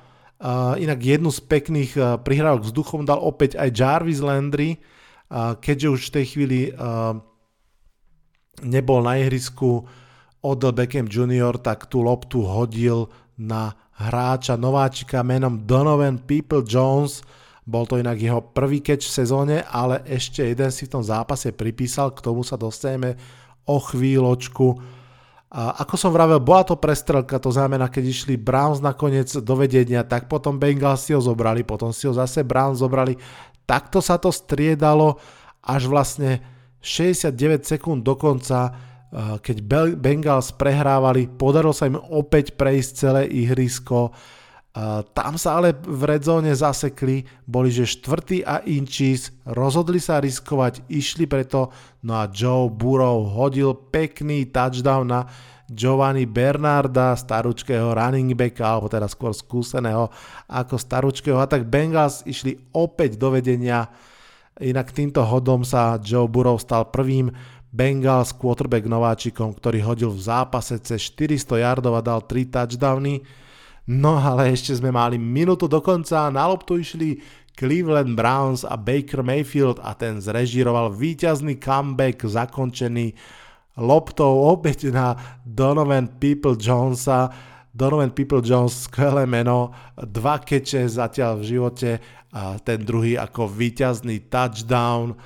Uh, 0.44 0.76
inak 0.76 1.00
jednu 1.00 1.32
z 1.32 1.40
pekných 1.46 1.92
uh, 1.96 2.20
prihrávok 2.20 2.68
vzduchom 2.68 3.08
dal 3.08 3.22
opäť 3.22 3.56
aj 3.56 3.70
Jarvis 3.72 4.20
Landry, 4.20 4.76
uh, 4.76 5.56
keďže 5.56 5.88
už 5.88 6.02
v 6.10 6.14
tej 6.20 6.26
chvíli 6.36 6.60
uh, 6.74 7.16
nebol 8.66 9.00
na 9.02 9.18
ihrisku 9.22 9.88
Odell 10.44 10.76
Beckham 10.76 11.08
Jr., 11.08 11.56
tak 11.64 11.88
tú 11.88 12.04
loptu 12.04 12.44
hodil 12.44 13.08
na 13.40 13.72
hráča 13.96 14.60
nováčika 14.60 15.24
menom 15.24 15.64
Donovan 15.64 16.20
People 16.20 16.68
Jones, 16.68 17.24
bol 17.64 17.88
to 17.88 17.96
inak 17.96 18.20
jeho 18.20 18.44
prvý 18.44 18.84
catch 18.84 19.08
v 19.08 19.18
sezóne, 19.24 19.56
ale 19.64 20.04
ešte 20.04 20.44
jeden 20.44 20.68
si 20.68 20.84
v 20.88 21.00
tom 21.00 21.04
zápase 21.04 21.56
pripísal, 21.56 22.12
k 22.12 22.20
tomu 22.20 22.44
sa 22.44 22.60
dostaneme 22.60 23.16
o 23.64 23.80
chvíľočku. 23.80 24.68
A 25.54 25.86
ako 25.86 25.96
som 25.96 26.12
vravel, 26.12 26.42
bola 26.42 26.66
to 26.66 26.76
prestrelka, 26.76 27.40
to 27.40 27.54
znamená, 27.54 27.88
keď 27.88 28.04
išli 28.10 28.36
Browns 28.42 28.82
nakoniec 28.82 29.32
do 29.32 29.54
vedenia, 29.56 30.04
tak 30.04 30.26
potom 30.26 30.58
Bengals 30.58 31.08
si 31.08 31.16
ho 31.16 31.22
zobrali, 31.22 31.64
potom 31.64 31.94
si 31.94 32.10
ho 32.10 32.12
zase 32.12 32.44
Browns 32.44 32.82
zobrali. 32.82 33.16
Takto 33.64 34.04
sa 34.04 34.20
to 34.20 34.34
striedalo 34.34 35.22
až 35.64 35.88
vlastne 35.88 36.44
69 36.84 37.64
sekúnd 37.64 38.04
do 38.04 38.20
konca, 38.20 38.76
keď 39.14 39.58
Bengals 39.94 40.52
prehrávali, 40.58 41.30
podarilo 41.30 41.72
sa 41.72 41.86
im 41.86 42.02
opäť 42.02 42.58
prejsť 42.58 42.92
celé 42.98 43.24
ihrisko 43.30 44.10
tam 45.14 45.38
sa 45.38 45.62
ale 45.62 45.78
v 45.78 46.02
redzone 46.10 46.50
zasekli, 46.50 47.22
boli 47.46 47.70
že 47.70 47.86
štvrtý 47.86 48.42
a 48.42 48.66
inčís, 48.66 49.30
rozhodli 49.46 50.02
sa 50.02 50.18
riskovať, 50.18 50.90
išli 50.90 51.30
preto, 51.30 51.70
no 52.02 52.18
a 52.18 52.26
Joe 52.26 52.74
Burrow 52.74 53.22
hodil 53.30 53.78
pekný 53.94 54.50
touchdown 54.50 55.06
na 55.06 55.22
Giovanni 55.70 56.26
Bernarda, 56.26 57.14
staručkého 57.14 57.94
running 57.94 58.34
backa, 58.34 58.66
alebo 58.66 58.90
teda 58.90 59.06
skôr 59.06 59.30
skúseného 59.38 60.10
ako 60.50 60.76
staručkého, 60.82 61.38
a 61.38 61.46
tak 61.46 61.70
Bengals 61.70 62.26
išli 62.26 62.58
opäť 62.74 63.22
do 63.22 63.30
vedenia, 63.30 63.94
inak 64.58 64.90
týmto 64.90 65.22
hodom 65.22 65.62
sa 65.62 66.02
Joe 66.02 66.26
Burrow 66.26 66.58
stal 66.58 66.90
prvým 66.90 67.30
Bengals 67.70 68.34
quarterback 68.34 68.90
nováčikom, 68.90 69.54
ktorý 69.54 69.86
hodil 69.86 70.10
v 70.14 70.22
zápase 70.22 70.82
cez 70.82 71.14
400 71.14 71.62
yardov 71.62 71.94
a 71.98 72.06
dal 72.06 72.26
3 72.26 72.50
touchdowny, 72.50 73.22
No 73.84 74.16
ale 74.16 74.56
ešte 74.56 74.80
sme 74.80 74.96
mali 74.96 75.20
minútu 75.20 75.68
do 75.68 75.84
konca, 75.84 76.32
na 76.32 76.48
loptu 76.48 76.80
išli 76.80 77.20
Cleveland 77.54 78.16
Browns 78.16 78.64
a 78.64 78.80
Baker 78.80 79.22
Mayfield 79.22 79.84
a 79.84 79.92
ten 79.94 80.24
zrežíroval 80.24 80.96
víťazný 80.96 81.60
comeback 81.60 82.24
zakončený 82.24 83.14
loptou 83.78 84.48
opäť 84.50 84.90
na 84.90 85.14
Donovan 85.44 86.18
People 86.18 86.56
Jonesa. 86.56 87.30
Donovan 87.74 88.14
People 88.14 88.46
Jones, 88.46 88.86
skvelé 88.86 89.26
meno, 89.26 89.74
dva 89.98 90.38
keče 90.38 90.86
zatiaľ 90.86 91.42
v 91.42 91.48
živote 91.58 91.92
a 92.30 92.62
ten 92.62 92.86
druhý 92.86 93.18
ako 93.18 93.50
víťazný 93.50 94.30
touchdown. 94.30 95.18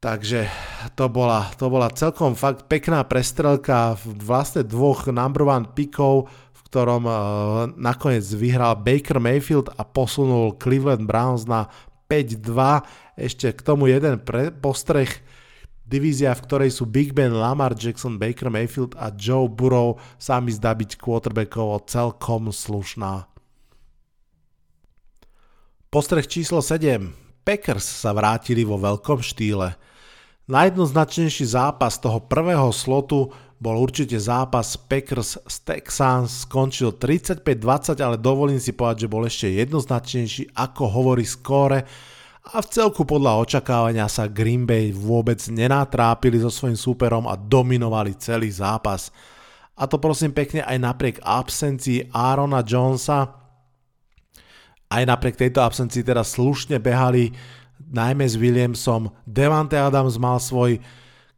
Takže 0.00 0.48
to 0.96 1.08
bola, 1.12 1.52
to 1.60 1.68
bola 1.68 1.92
celkom 1.92 2.32
fakt 2.32 2.68
pekná 2.68 3.04
prestrelka 3.04 3.96
vlastne 4.04 4.64
dvoch 4.64 5.08
number 5.12 5.44
one 5.44 5.68
pikov 5.76 6.28
ktorom 6.74 7.06
uh, 7.06 7.14
nakoniec 7.78 8.26
vyhral 8.34 8.74
Baker 8.74 9.22
Mayfield 9.22 9.70
a 9.78 9.86
posunul 9.86 10.58
Cleveland 10.58 11.06
Browns 11.06 11.46
na 11.46 11.70
5-2. 12.10 12.82
Ešte 13.14 13.54
k 13.54 13.62
tomu 13.62 13.86
jeden 13.86 14.18
pre, 14.18 14.50
postreh. 14.50 15.06
Divízia, 15.86 16.34
v 16.34 16.42
ktorej 16.42 16.70
sú 16.74 16.90
Big 16.90 17.14
Ben, 17.14 17.30
Lamar 17.30 17.78
Jackson, 17.78 18.18
Baker 18.18 18.50
Mayfield 18.50 18.98
a 18.98 19.14
Joe 19.14 19.46
Burrow 19.46 20.02
sa 20.18 20.42
mi 20.42 20.50
zdá 20.50 20.74
byť 20.74 20.98
quarterbackovo 20.98 21.78
celkom 21.86 22.50
slušná. 22.50 23.30
Postreh 25.94 26.26
číslo 26.26 26.58
7. 26.58 27.06
Packers 27.46 27.86
sa 27.86 28.10
vrátili 28.10 28.66
vo 28.66 28.82
veľkom 28.82 29.22
štýle. 29.22 29.78
Najjednoznačnejší 30.50 31.46
zápas 31.54 32.02
toho 32.02 32.18
prvého 32.18 32.74
slotu 32.74 33.30
bol 33.64 33.80
určite 33.80 34.20
zápas 34.20 34.76
Packers 34.76 35.40
z 35.40 35.56
Texans, 35.64 36.44
skončil 36.44 37.00
35-20, 37.00 37.96
ale 38.04 38.20
dovolím 38.20 38.60
si 38.60 38.76
povedať, 38.76 39.08
že 39.08 39.12
bol 39.12 39.24
ešte 39.24 39.48
jednoznačnejší, 39.56 40.52
ako 40.52 40.82
hovorí 40.84 41.24
skóre 41.24 41.88
a 42.44 42.60
v 42.60 42.68
celku 42.68 43.08
podľa 43.08 43.40
očakávania 43.40 44.04
sa 44.04 44.28
Green 44.28 44.68
Bay 44.68 44.92
vôbec 44.92 45.40
nenatrápili 45.48 46.36
so 46.36 46.52
svojím 46.52 46.76
súperom 46.76 47.24
a 47.24 47.40
dominovali 47.40 48.12
celý 48.20 48.52
zápas. 48.52 49.08
A 49.72 49.88
to 49.88 49.96
prosím 49.96 50.36
pekne 50.36 50.60
aj 50.60 50.76
napriek 50.76 51.16
absencii 51.24 52.12
Aarona 52.12 52.60
Jonesa, 52.60 53.32
aj 54.92 55.02
napriek 55.08 55.40
tejto 55.40 55.64
absencii 55.64 56.04
teda 56.04 56.20
slušne 56.20 56.76
behali 56.84 57.32
najmä 57.80 58.28
s 58.28 58.36
Williamsom. 58.36 59.08
Devante 59.24 59.80
Adams 59.80 60.20
mal 60.20 60.36
svoj 60.36 60.84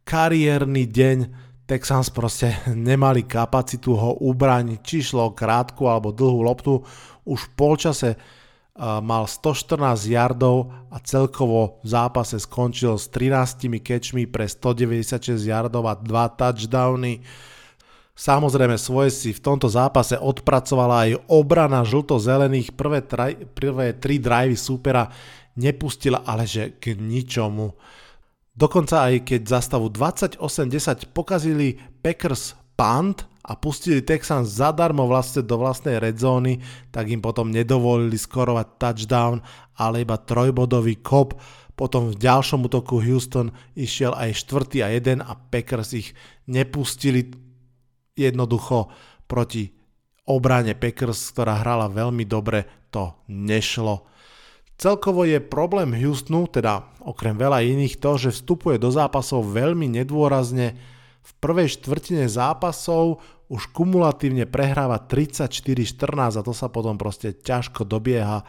kariérny 0.03 0.91
deň, 0.91 1.46
Texans 1.67 2.07
proste 2.07 2.55
nemali 2.71 3.27
kapacitu 3.27 3.91
ho 3.99 4.15
ubrať, 4.23 4.79
či 4.79 5.03
šlo 5.03 5.35
krátku 5.35 5.83
alebo 5.91 6.15
dlhú 6.15 6.39
loptu. 6.39 6.79
Už 7.27 7.51
v 7.51 7.53
polčase 7.59 8.09
mal 8.79 9.27
114 9.27 9.75
yardov 10.07 10.71
a 10.87 11.01
celkovo 11.03 11.83
v 11.83 11.87
zápase 11.91 12.39
skončil 12.39 12.95
s 12.95 13.11
13 13.11 13.67
catchmi 13.83 14.29
pre 14.31 14.47
196 14.47 15.43
yardov 15.43 15.91
a 15.91 15.99
2 15.99 16.07
touchdowny. 16.39 17.19
Samozrejme 18.17 18.79
svoje 18.79 19.11
si 19.13 19.29
v 19.35 19.43
tomto 19.43 19.67
zápase 19.67 20.15
odpracovala 20.17 21.05
aj 21.05 21.11
obrana 21.29 21.83
žlto-zelených, 21.83 22.73
prvé, 22.73 23.03
traj, 23.03 23.33
prvé 23.53 23.93
tri 23.93 24.17
drivey 24.17 24.57
súpera 24.57 25.11
nepustila, 25.53 26.23
ale 26.23 26.47
že 26.47 26.77
k 26.79 26.95
ničomu. 26.95 27.75
Dokonca 28.57 29.05
aj 29.05 29.21
keď 29.21 29.41
za 29.45 29.59
stavu 29.61 29.93
28-10 29.93 31.13
pokazili 31.13 31.77
Packers 32.01 32.57
punt 32.73 33.29
a 33.45 33.53
pustili 33.53 34.01
Texans 34.01 34.49
zadarmo 34.57 35.05
vlastne 35.05 35.45
do 35.45 35.61
vlastnej 35.61 36.01
redzóny, 36.01 36.59
tak 36.89 37.07
im 37.13 37.21
potom 37.21 37.53
nedovolili 37.53 38.17
skorovať 38.17 38.67
touchdown, 38.81 39.45
ale 39.77 40.01
iba 40.01 40.17
trojbodový 40.17 40.97
kop. 41.05 41.37
Potom 41.77 42.09
v 42.09 42.17
ďalšom 42.17 42.65
útoku 42.65 42.97
Houston 42.97 43.53
išiel 43.77 44.17
aj 44.17 44.49
4. 44.49 44.81
a 44.81 44.89
1 44.89 45.21
a 45.21 45.33
Packers 45.37 45.93
ich 45.93 46.17
nepustili 46.49 47.29
jednoducho 48.17 48.89
proti 49.29 49.69
obrane 50.25 50.73
Packers, 50.73 51.29
ktorá 51.29 51.61
hrala 51.61 51.87
veľmi 51.93 52.25
dobre, 52.25 52.89
to 52.89 53.13
nešlo. 53.29 54.16
Celkovo 54.77 55.25
je 55.25 55.41
problém 55.41 55.89
Houstonu, 55.97 56.45
teda 56.45 56.85
okrem 57.01 57.33
veľa 57.33 57.65
iných, 57.65 57.97
to, 57.97 58.13
že 58.21 58.29
vstupuje 58.29 58.77
do 58.77 58.93
zápasov 58.93 59.41
veľmi 59.49 59.89
nedôrazne. 59.89 60.77
V 61.25 61.31
prvej 61.41 61.81
štvrtine 61.81 62.29
zápasov 62.29 63.17
už 63.49 63.73
kumulatívne 63.73 64.45
prehráva 64.45 65.01
34-14 65.01 66.37
a 66.37 66.41
to 66.45 66.53
sa 66.53 66.69
potom 66.69 66.93
proste 66.93 67.33
ťažko 67.33 67.89
dobieha. 67.89 68.45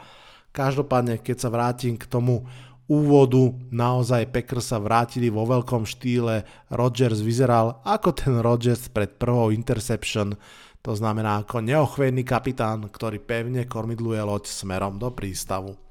Každopádne, 0.52 1.16
keď 1.24 1.36
sa 1.38 1.48
vrátim 1.48 1.96
k 1.96 2.04
tomu 2.04 2.44
úvodu, 2.92 3.56
naozaj 3.72 4.28
Packers 4.28 4.68
sa 4.68 4.76
vrátili 4.84 5.32
vo 5.32 5.48
veľkom 5.48 5.88
štýle, 5.88 6.44
Rodgers 6.68 7.24
vyzeral 7.24 7.80
ako 7.88 8.12
ten 8.12 8.36
Rodgers 8.44 8.92
pred 8.92 9.16
prvou 9.16 9.48
interception, 9.48 10.36
to 10.84 10.92
znamená 10.92 11.40
ako 11.40 11.64
neochvejný 11.64 12.20
kapitán, 12.20 12.84
ktorý 12.92 13.16
pevne 13.16 13.64
kormidluje 13.64 14.20
loď 14.20 14.44
smerom 14.44 15.00
do 15.00 15.08
prístavu. 15.08 15.87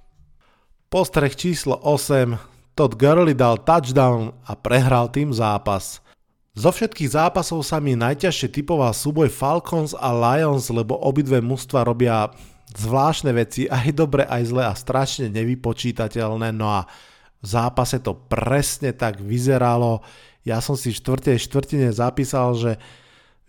Postreh 0.88 1.36
číslo 1.36 1.76
8. 1.84 2.40
Todd 2.72 2.96
Gurley 2.96 3.36
dal 3.36 3.60
touchdown 3.60 4.32
a 4.48 4.56
prehral 4.56 5.12
tým 5.12 5.36
zápas. 5.36 6.00
Zo 6.56 6.72
všetkých 6.72 7.12
zápasov 7.12 7.60
sa 7.68 7.84
mi 7.84 8.00
najťažšie 8.00 8.56
typoval 8.56 8.96
súboj 8.96 9.28
Falcons 9.28 9.92
a 9.92 10.16
Lions, 10.16 10.72
lebo 10.72 10.96
obidve 10.96 11.44
mužstva 11.44 11.84
robia 11.84 12.32
zvláštne 12.72 13.36
veci, 13.36 13.68
aj 13.84 14.00
dobre, 14.00 14.24
aj 14.32 14.48
zle 14.48 14.64
a 14.64 14.72
strašne 14.72 15.28
nevypočítateľné. 15.28 16.56
No 16.56 16.72
a 16.72 16.88
v 17.44 17.46
zápase 17.52 18.00
to 18.00 18.16
presne 18.16 18.96
tak 18.96 19.20
vyzeralo. 19.20 20.08
Ja 20.48 20.64
som 20.64 20.80
si 20.80 20.96
v 20.96 21.04
štvrtej 21.04 21.36
štvrtine 21.52 21.92
zapísal, 21.92 22.56
že 22.56 22.72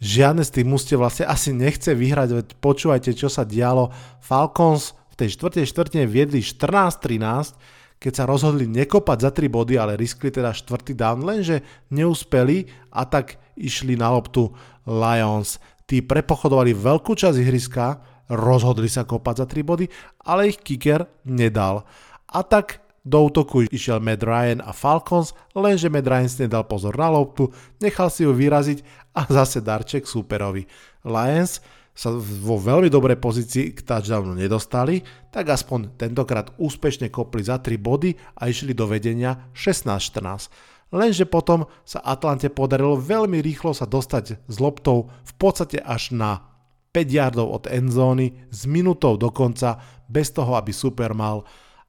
žiadne 0.03 0.42
z 0.42 0.59
tých 0.59 0.66
mužstiev 0.66 0.98
vlastne 0.98 1.31
asi 1.31 1.55
nechce 1.55 1.94
vyhrať, 1.94 2.29
veď 2.35 2.46
počúvajte, 2.59 3.14
čo 3.14 3.31
sa 3.31 3.46
dialo. 3.46 3.94
Falcons 4.18 4.98
tej 5.18 5.35
štvrtej 5.35 5.66
štvrtine 5.66 6.04
viedli 6.07 6.38
14-13, 6.38 7.59
keď 7.98 8.12
sa 8.14 8.24
rozhodli 8.31 8.70
nekopať 8.70 9.18
za 9.26 9.31
3 9.35 9.50
body, 9.50 9.74
ale 9.74 9.98
riskli 9.98 10.31
teda 10.31 10.54
štvrtý 10.54 10.94
down, 10.94 11.26
lenže 11.26 11.66
neúspeli 11.90 12.70
a 12.94 13.02
tak 13.02 13.42
išli 13.59 13.98
na 13.98 14.14
loptu 14.14 14.54
Lions. 14.87 15.59
Tí 15.83 16.07
prepochodovali 16.07 16.78
veľkú 16.78 17.18
časť 17.18 17.37
ihriska, 17.42 17.98
rozhodli 18.31 18.87
sa 18.87 19.02
kopať 19.02 19.35
za 19.42 19.46
3 19.50 19.66
body, 19.66 19.87
ale 20.22 20.54
ich 20.54 20.62
kicker 20.62 21.11
nedal. 21.26 21.83
A 22.31 22.46
tak 22.46 22.87
do 23.02 23.24
útoku 23.24 23.64
išiel 23.66 24.04
Matt 24.04 24.22
Ryan 24.22 24.61
a 24.62 24.70
Falcons, 24.76 25.33
lenže 25.57 25.88
Matt 25.88 26.07
Ryan 26.07 26.28
si 26.28 26.44
nedal 26.44 26.68
pozor 26.68 26.94
na 26.94 27.09
loptu, 27.09 27.50
nechal 27.81 28.12
si 28.12 28.22
ju 28.22 28.37
vyraziť 28.37 28.85
a 29.16 29.26
zase 29.26 29.64
darček 29.64 30.04
superovi. 30.04 30.68
Lions 31.09 31.64
sa 31.98 32.14
vo 32.14 32.62
veľmi 32.62 32.87
dobrej 32.87 33.18
pozícii 33.18 33.74
k 33.74 33.82
touchdownu 33.82 34.38
nedostali, 34.38 35.02
tak 35.34 35.50
aspoň 35.50 35.98
tentokrát 35.98 36.54
úspešne 36.54 37.11
kopli 37.11 37.42
za 37.42 37.58
3 37.58 37.74
body 37.74 38.14
a 38.38 38.46
išli 38.46 38.70
do 38.70 38.87
vedenia 38.87 39.50
16-14. 39.50 40.94
Lenže 40.94 41.26
potom 41.26 41.66
sa 41.82 41.98
Atlante 42.06 42.54
podarilo 42.54 42.94
veľmi 42.94 43.42
rýchlo 43.42 43.74
sa 43.74 43.84
dostať 43.90 44.46
s 44.46 44.56
loptou 44.62 45.11
v 45.26 45.32
podstate 45.42 45.82
až 45.82 46.14
na 46.14 46.46
5 46.94 47.02
yardov 47.11 47.50
od 47.50 47.64
endzóny 47.66 48.46
s 48.46 48.70
minutou 48.70 49.18
do 49.18 49.34
konca 49.34 49.82
bez 50.06 50.30
toho, 50.30 50.54
aby 50.54 50.70
super 50.70 51.18
mal 51.18 51.42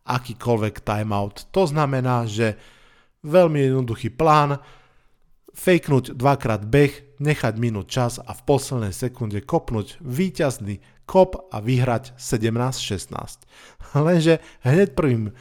akýkoľvek 0.10 0.82
timeout. 0.82 1.48
To 1.54 1.70
znamená, 1.70 2.26
že 2.26 2.58
veľmi 3.22 3.62
jednoduchý 3.62 4.10
plán, 4.18 4.58
fejknúť 5.54 6.16
dvakrát 6.16 6.66
beh, 6.66 7.20
nechať 7.20 7.54
minút 7.60 7.92
čas 7.92 8.18
a 8.22 8.32
v 8.32 8.42
poslednej 8.48 8.94
sekunde 8.96 9.44
kopnúť 9.44 10.00
víťazný 10.00 10.80
kop 11.10 11.50
a 11.50 11.58
vyhrať 11.60 12.16
17-16. 12.16 13.46
Lenže 13.98 14.40
hneď 14.64 14.94
prvým 14.94 15.34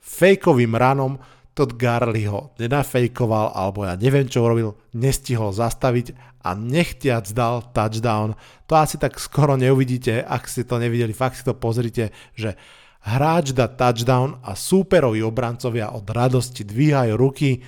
fejkovým 0.00 0.72
ranom 0.72 1.20
Todd 1.56 1.72
Garley 1.72 2.28
ho 2.28 2.52
nenafejkoval, 2.60 3.56
alebo 3.56 3.88
ja 3.88 3.96
neviem 3.96 4.28
čo 4.28 4.44
urobil, 4.44 4.76
nestihol 4.92 5.56
zastaviť 5.56 6.12
a 6.44 6.52
nechtiac 6.52 7.24
dal 7.32 7.64
touchdown. 7.72 8.36
To 8.68 8.72
asi 8.76 9.00
tak 9.00 9.16
skoro 9.16 9.56
neuvidíte, 9.56 10.20
ak 10.20 10.44
ste 10.52 10.68
to 10.68 10.76
nevideli, 10.76 11.16
fakt 11.16 11.40
si 11.40 11.44
to 11.48 11.56
pozrite, 11.56 12.12
že 12.36 12.60
hráč 13.08 13.56
dá 13.56 13.72
touchdown 13.72 14.36
a 14.44 14.52
súperovi 14.52 15.24
obrancovia 15.24 15.96
od 15.96 16.04
radosti 16.04 16.60
dvíhajú 16.60 17.16
ruky, 17.16 17.64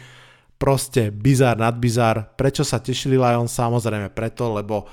proste 0.58 1.14
bizár 1.14 1.54
nad 1.56 1.78
bizár. 1.78 2.34
Prečo 2.34 2.66
sa 2.66 2.82
tešili 2.82 3.14
Lions? 3.14 3.54
Samozrejme 3.54 4.10
preto, 4.10 4.50
lebo 4.52 4.90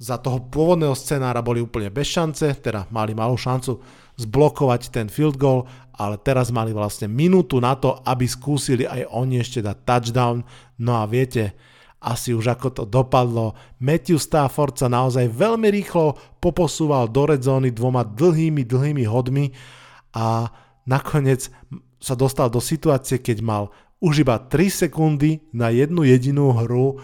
za 0.00 0.18
toho 0.18 0.42
pôvodného 0.50 0.96
scenára 0.96 1.38
boli 1.44 1.62
úplne 1.62 1.92
bez 1.92 2.10
šance, 2.10 2.58
teda 2.58 2.90
mali 2.90 3.14
malú 3.14 3.38
šancu 3.38 3.78
zblokovať 4.18 4.90
ten 4.90 5.06
field 5.06 5.38
goal, 5.38 5.70
ale 5.94 6.18
teraz 6.18 6.50
mali 6.50 6.74
vlastne 6.74 7.06
minútu 7.06 7.62
na 7.62 7.78
to, 7.78 8.02
aby 8.02 8.26
skúsili 8.26 8.82
aj 8.88 9.06
oni 9.14 9.38
ešte 9.38 9.62
dať 9.62 9.76
touchdown. 9.86 10.42
No 10.82 10.98
a 10.98 11.06
viete, 11.06 11.54
asi 12.04 12.34
už 12.34 12.52
ako 12.58 12.68
to 12.74 12.82
dopadlo. 12.84 13.54
Matthew 13.80 14.18
Stafford 14.20 14.76
sa 14.76 14.90
naozaj 14.90 15.30
veľmi 15.30 15.70
rýchlo 15.72 16.18
poposúval 16.42 17.08
do 17.08 17.30
red 17.30 17.40
zóny 17.46 17.70
dvoma 17.70 18.04
dlhými, 18.04 18.66
dlhými 18.66 19.04
hodmi 19.08 19.54
a 20.12 20.50
nakoniec 20.84 21.48
sa 22.04 22.12
dostal 22.12 22.52
do 22.52 22.60
situácie, 22.60 23.16
keď 23.16 23.40
mal 23.40 23.72
už 24.04 24.28
iba 24.28 24.36
3 24.36 24.84
sekundy 24.84 25.40
na 25.56 25.72
jednu 25.72 26.04
jedinú 26.04 26.52
hru. 26.52 27.00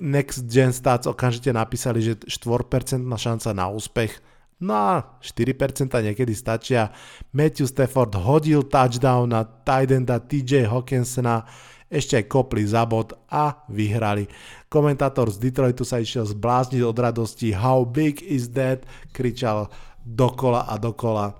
Next 0.00 0.48
Gen 0.48 0.72
Stats 0.72 1.04
okamžite 1.04 1.52
napísali, 1.52 2.00
že 2.00 2.16
4% 2.24 3.04
šanca 3.04 3.48
na 3.52 3.68
úspech. 3.68 4.16
No 4.64 4.72
a 4.72 4.94
4% 5.20 5.92
niekedy 5.92 6.32
stačia. 6.32 6.88
Matthew 7.36 7.68
Stafford 7.68 8.16
hodil 8.16 8.64
touchdown 8.64 9.28
na 9.28 9.44
tight 9.44 9.92
enda 9.92 10.16
TJ 10.16 10.72
Hawkinsona, 10.72 11.44
ešte 11.92 12.16
aj 12.16 12.26
kopli 12.32 12.64
za 12.64 12.88
bod 12.88 13.12
a 13.28 13.66
vyhrali. 13.68 14.24
Komentátor 14.72 15.28
z 15.28 15.36
Detroitu 15.36 15.84
sa 15.84 16.00
išiel 16.00 16.24
zblázniť 16.24 16.80
od 16.80 16.96
radosti 16.96 17.52
How 17.52 17.84
big 17.84 18.24
is 18.24 18.56
that? 18.56 18.88
kričal 19.12 19.68
dokola 20.00 20.64
a 20.64 20.80
dokola. 20.80 21.36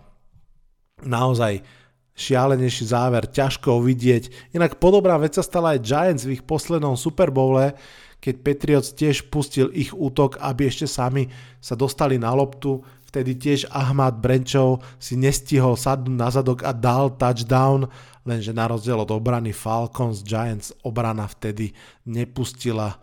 Naozaj 1.05 1.84
šialenejší 2.15 2.87
záver, 2.87 3.27
ťažko 3.27 3.83
uvidieť. 3.83 4.55
Inak 4.55 4.79
podobná 4.79 5.19
vec 5.19 5.35
sa 5.35 5.43
stala 5.43 5.75
aj 5.75 5.83
Giants 5.83 6.23
v 6.23 6.39
ich 6.39 6.47
poslednom 6.47 6.95
Super 6.95 7.35
Bowle, 7.35 7.75
keď 8.23 8.35
Patriots 8.41 8.97
tiež 8.97 9.29
pustil 9.29 9.69
ich 9.75 9.93
útok, 9.93 10.41
aby 10.41 10.71
ešte 10.71 10.89
sami 10.89 11.29
sa 11.61 11.77
dostali 11.77 12.17
na 12.17 12.33
loptu. 12.33 12.81
Vtedy 13.05 13.37
tiež 13.37 13.69
Ahmad 13.69 14.19
Brenčov 14.19 14.81
si 14.97 15.19
nestihol 15.19 15.77
sadnúť 15.77 16.17
na 16.17 16.33
zadok 16.33 16.65
a 16.65 16.73
dal 16.73 17.13
touchdown, 17.15 17.87
lenže 18.25 18.57
na 18.57 18.65
rozdiel 18.71 18.97
od 18.97 19.11
obrany 19.13 19.53
Falcons 19.53 20.25
Giants 20.25 20.73
obrana 20.83 21.29
vtedy 21.29 21.71
nepustila 22.09 22.97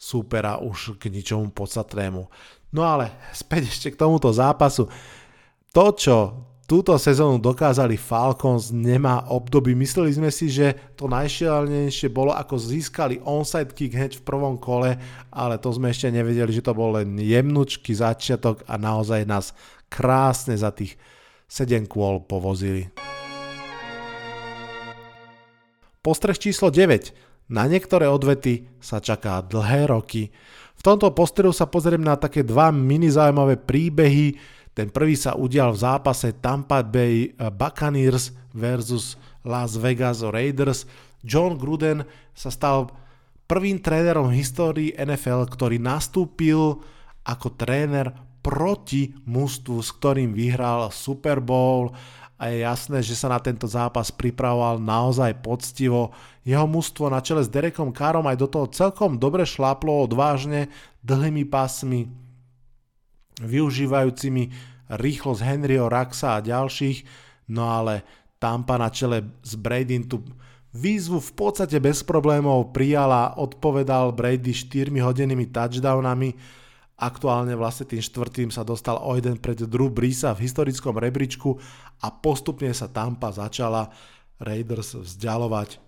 súpera 0.00 0.58
už 0.58 0.98
k 0.98 1.12
ničomu 1.12 1.54
podstatnému. 1.54 2.22
No 2.72 2.82
ale 2.82 3.12
späť 3.36 3.68
ešte 3.68 3.88
k 3.92 4.00
tomuto 4.00 4.32
zápasu. 4.32 4.88
To, 5.76 5.84
čo 5.94 6.16
túto 6.66 6.96
sezónu 6.96 7.42
dokázali 7.42 8.00
Falcons, 8.00 8.72
nemá 8.72 9.28
období. 9.28 9.76
Mysleli 9.76 10.14
sme 10.14 10.30
si, 10.32 10.48
že 10.48 10.94
to 10.96 11.10
najšialenejšie 11.10 12.08
bolo, 12.08 12.32
ako 12.32 12.56
získali 12.56 13.20
onside 13.22 13.74
kick 13.76 13.92
hneď 13.92 14.18
v 14.18 14.26
prvom 14.26 14.56
kole, 14.56 14.96
ale 15.28 15.54
to 15.60 15.68
sme 15.74 15.92
ešte 15.92 16.08
nevedeli, 16.08 16.50
že 16.54 16.64
to 16.64 16.72
bol 16.72 16.96
len 16.96 17.18
jemnučký 17.18 17.92
začiatok 17.92 18.64
a 18.70 18.80
naozaj 18.80 19.28
nás 19.28 19.52
krásne 19.92 20.56
za 20.56 20.72
tých 20.72 20.96
7 21.52 21.84
kôl 21.84 22.24
povozili. 22.24 22.88
Postreh 26.02 26.34
číslo 26.34 26.72
9. 26.72 27.14
Na 27.52 27.68
niektoré 27.68 28.08
odvety 28.08 28.66
sa 28.80 28.98
čaká 28.98 29.44
dlhé 29.44 29.92
roky. 29.92 30.32
V 30.74 30.82
tomto 30.82 31.12
postrehu 31.14 31.54
sa 31.54 31.68
pozriem 31.68 32.02
na 32.02 32.18
také 32.18 32.42
dva 32.42 32.72
mini 32.74 33.06
zaujímavé 33.06 33.60
príbehy, 33.60 34.34
ten 34.72 34.88
prvý 34.88 35.12
sa 35.16 35.36
udial 35.36 35.76
v 35.76 35.82
zápase 35.84 36.32
Tampa 36.40 36.80
Bay 36.80 37.28
eh, 37.28 37.52
Buccaneers 37.52 38.32
versus 38.56 39.20
Las 39.44 39.76
Vegas 39.76 40.24
Raiders. 40.24 40.88
John 41.20 41.60
Gruden 41.60 42.08
sa 42.32 42.48
stal 42.48 42.88
prvým 43.44 43.78
trénerom 43.84 44.32
v 44.32 44.38
histórii 44.40 44.90
NFL, 44.96 45.44
ktorý 45.52 45.76
nastúpil 45.76 46.80
ako 47.22 47.48
tréner 47.54 48.10
proti 48.42 49.14
mužstvu, 49.28 49.76
s 49.78 49.90
ktorým 49.94 50.34
vyhral 50.34 50.90
Super 50.90 51.38
Bowl 51.38 51.94
a 52.42 52.50
je 52.50 52.66
jasné, 52.66 52.98
že 53.06 53.14
sa 53.14 53.30
na 53.30 53.38
tento 53.38 53.70
zápas 53.70 54.10
pripravoval 54.10 54.82
naozaj 54.82 55.46
poctivo. 55.46 56.10
Jeho 56.42 56.66
mužstvo 56.66 57.06
na 57.06 57.22
čele 57.22 57.46
s 57.46 57.52
Derekom 57.52 57.94
Karom 57.94 58.26
aj 58.26 58.34
do 58.34 58.50
toho 58.50 58.66
celkom 58.66 59.14
dobre 59.14 59.46
šláplo 59.46 60.02
odvážne 60.02 60.66
dlhými 61.06 61.46
pásmi 61.46 62.10
využívajúcimi 63.40 64.42
rýchlosť 64.92 65.40
Henryho 65.40 65.88
Raxa 65.88 66.36
a 66.36 66.44
ďalších, 66.44 66.98
no 67.56 67.70
ale 67.70 68.04
Tampa 68.36 68.76
na 68.76 68.92
čele 68.92 69.40
s 69.40 69.56
Brady 69.56 70.04
tu 70.04 70.20
výzvu 70.76 71.22
v 71.22 71.32
podstate 71.32 71.80
bez 71.80 72.04
problémov 72.04 72.74
prijala, 72.76 73.40
odpovedal 73.40 74.12
Brady 74.12 74.52
4 74.52 74.92
hodinými 74.92 75.48
touchdownami 75.48 76.60
Aktuálne 77.02 77.58
vlastne 77.58 77.90
tým 77.90 77.98
štvrtým 77.98 78.54
sa 78.54 78.62
dostal 78.62 78.94
o 78.94 79.18
jeden 79.18 79.34
pred 79.34 79.58
Drew 79.58 79.90
Breesa 79.90 80.38
v 80.38 80.46
historickom 80.46 80.94
rebríčku 81.02 81.58
a 81.98 82.14
postupne 82.14 82.70
sa 82.70 82.86
Tampa 82.86 83.34
začala 83.34 83.90
Raiders 84.38 84.94
vzdialovať. 84.94 85.82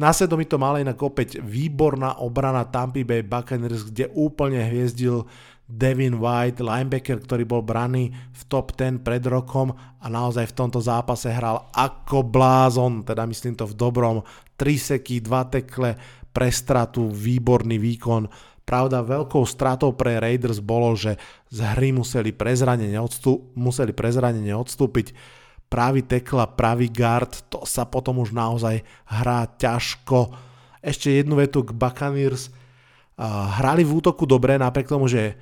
Následom 0.00 0.40
to 0.48 0.56
mala 0.56 0.80
inak 0.80 0.96
opäť 0.98 1.38
výborná 1.44 2.16
obrana 2.16 2.64
Tampa 2.64 3.04
Bay 3.04 3.20
Buccaneers, 3.20 3.92
kde 3.92 4.08
úplne 4.16 4.64
hviezdil 4.64 5.28
Devin 5.68 6.20
White, 6.20 6.60
linebacker, 6.60 7.20
ktorý 7.20 7.44
bol 7.48 7.62
braný 7.64 8.12
v 8.12 8.42
top 8.48 8.76
10 8.76 9.00
pred 9.00 9.24
rokom 9.24 9.72
a 9.72 10.06
naozaj 10.08 10.52
v 10.52 10.56
tomto 10.56 10.80
zápase 10.84 11.32
hral 11.32 11.68
ako 11.72 12.24
blázon, 12.28 13.04
teda 13.04 13.24
myslím 13.24 13.56
to 13.56 13.64
v 13.64 13.78
dobrom, 13.78 14.16
3 14.60 14.96
seky, 14.96 15.24
2 15.24 15.54
tekle, 15.54 15.96
pre 16.32 16.48
stratu, 16.48 17.12
výborný 17.12 17.76
výkon. 17.76 18.26
Pravda, 18.64 19.04
veľkou 19.04 19.44
stratou 19.44 19.92
pre 19.92 20.16
Raiders 20.16 20.64
bolo, 20.64 20.96
že 20.96 21.20
z 21.52 21.58
hry 21.76 21.92
museli 21.92 22.32
prezranenie, 22.32 22.96
odstú- 22.96 23.52
museli 23.52 23.92
prezranenie 23.92 24.56
odstúpiť 24.56 25.12
pravý 25.72 26.04
tekla, 26.04 26.44
pravý 26.52 26.92
guard, 26.92 27.48
to 27.48 27.64
sa 27.64 27.88
potom 27.88 28.20
už 28.20 28.36
naozaj 28.36 28.84
hrá 29.08 29.48
ťažko. 29.56 30.28
Ešte 30.84 31.08
jednu 31.08 31.40
vetu 31.40 31.64
k 31.64 31.72
Buccaneers. 31.72 32.52
Hrali 33.56 33.80
v 33.80 33.96
útoku 33.96 34.28
dobre, 34.28 34.60
napriek 34.60 34.92
tomu, 34.92 35.08
že 35.08 35.40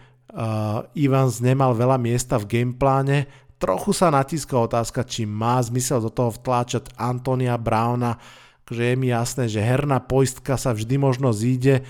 Evans 0.95 1.43
nemal 1.43 1.75
veľa 1.75 1.99
miesta 1.99 2.39
v 2.39 2.47
gamepláne. 2.47 3.27
Trochu 3.59 3.91
sa 3.91 4.15
natíska 4.15 4.55
otázka, 4.55 5.03
či 5.03 5.27
má 5.27 5.59
zmysel 5.59 5.99
do 5.99 6.15
toho 6.15 6.31
vtláčať 6.31 6.95
Antonia 6.95 7.59
Browna, 7.59 8.23
že 8.71 8.95
je 8.95 8.95
mi 8.95 9.11
jasné, 9.11 9.51
že 9.51 9.59
herná 9.59 9.99
poistka 9.99 10.55
sa 10.55 10.71
vždy 10.71 10.95
možno 10.95 11.35
zíde. 11.35 11.83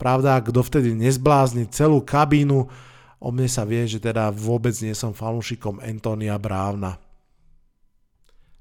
Pravda, 0.00 0.40
kto 0.40 0.64
vtedy 0.64 0.96
nezblázni 0.96 1.68
celú 1.68 2.00
kabínu, 2.00 2.64
o 3.20 3.28
mne 3.28 3.44
sa 3.44 3.68
vie, 3.68 3.84
že 3.84 4.00
teda 4.00 4.32
vôbec 4.32 4.72
nie 4.80 4.96
som 4.96 5.12
fanúšikom 5.12 5.84
Antonia 5.84 6.40
Browna. 6.40 6.96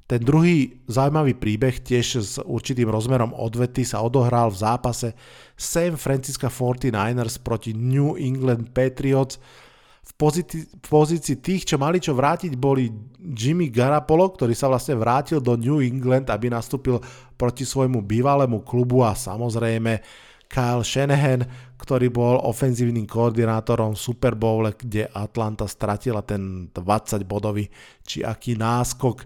Ten 0.03 0.19
druhý 0.19 0.83
zaujímavý 0.91 1.39
príbeh 1.39 1.79
tiež 1.79 2.07
s 2.19 2.35
určitým 2.43 2.91
rozmerom 2.91 3.31
odvety 3.31 3.87
sa 3.87 4.03
odohral 4.03 4.51
v 4.51 4.59
zápase 4.59 5.07
San 5.55 5.95
Francisco 5.95 6.51
49ers 6.51 7.39
proti 7.39 7.71
New 7.71 8.19
England 8.19 8.75
Patriots, 8.75 9.39
v, 10.03 10.11
pozícii, 10.19 10.67
v 10.67 10.87
pozícii 10.91 11.39
tých, 11.39 11.63
čo 11.63 11.79
mali 11.79 12.03
čo 12.03 12.11
vrátiť, 12.11 12.59
boli 12.59 12.91
Jimmy 13.23 13.71
Garapolo, 13.71 14.35
ktorý 14.35 14.51
sa 14.51 14.67
vlastne 14.67 14.99
vrátil 14.99 15.39
do 15.39 15.55
New 15.55 15.79
England, 15.79 16.27
aby 16.27 16.51
nastúpil 16.51 16.99
proti 17.39 17.63
svojmu 17.63 18.03
bývalému 18.03 18.67
klubu 18.67 19.07
a 19.07 19.15
samozrejme 19.15 20.03
Kyle 20.51 20.83
Shanahan, 20.83 21.47
ktorý 21.79 22.11
bol 22.11 22.35
ofenzívnym 22.43 23.07
koordinátorom 23.07 23.95
Super 23.95 24.35
Bowl, 24.35 24.67
kde 24.75 25.07
Atlanta 25.09 25.65
stratila 25.65 26.21
ten 26.21 26.67
20-bodový 26.69 27.71
či 28.03 28.21
aký 28.21 28.59
náskok. 28.59 29.23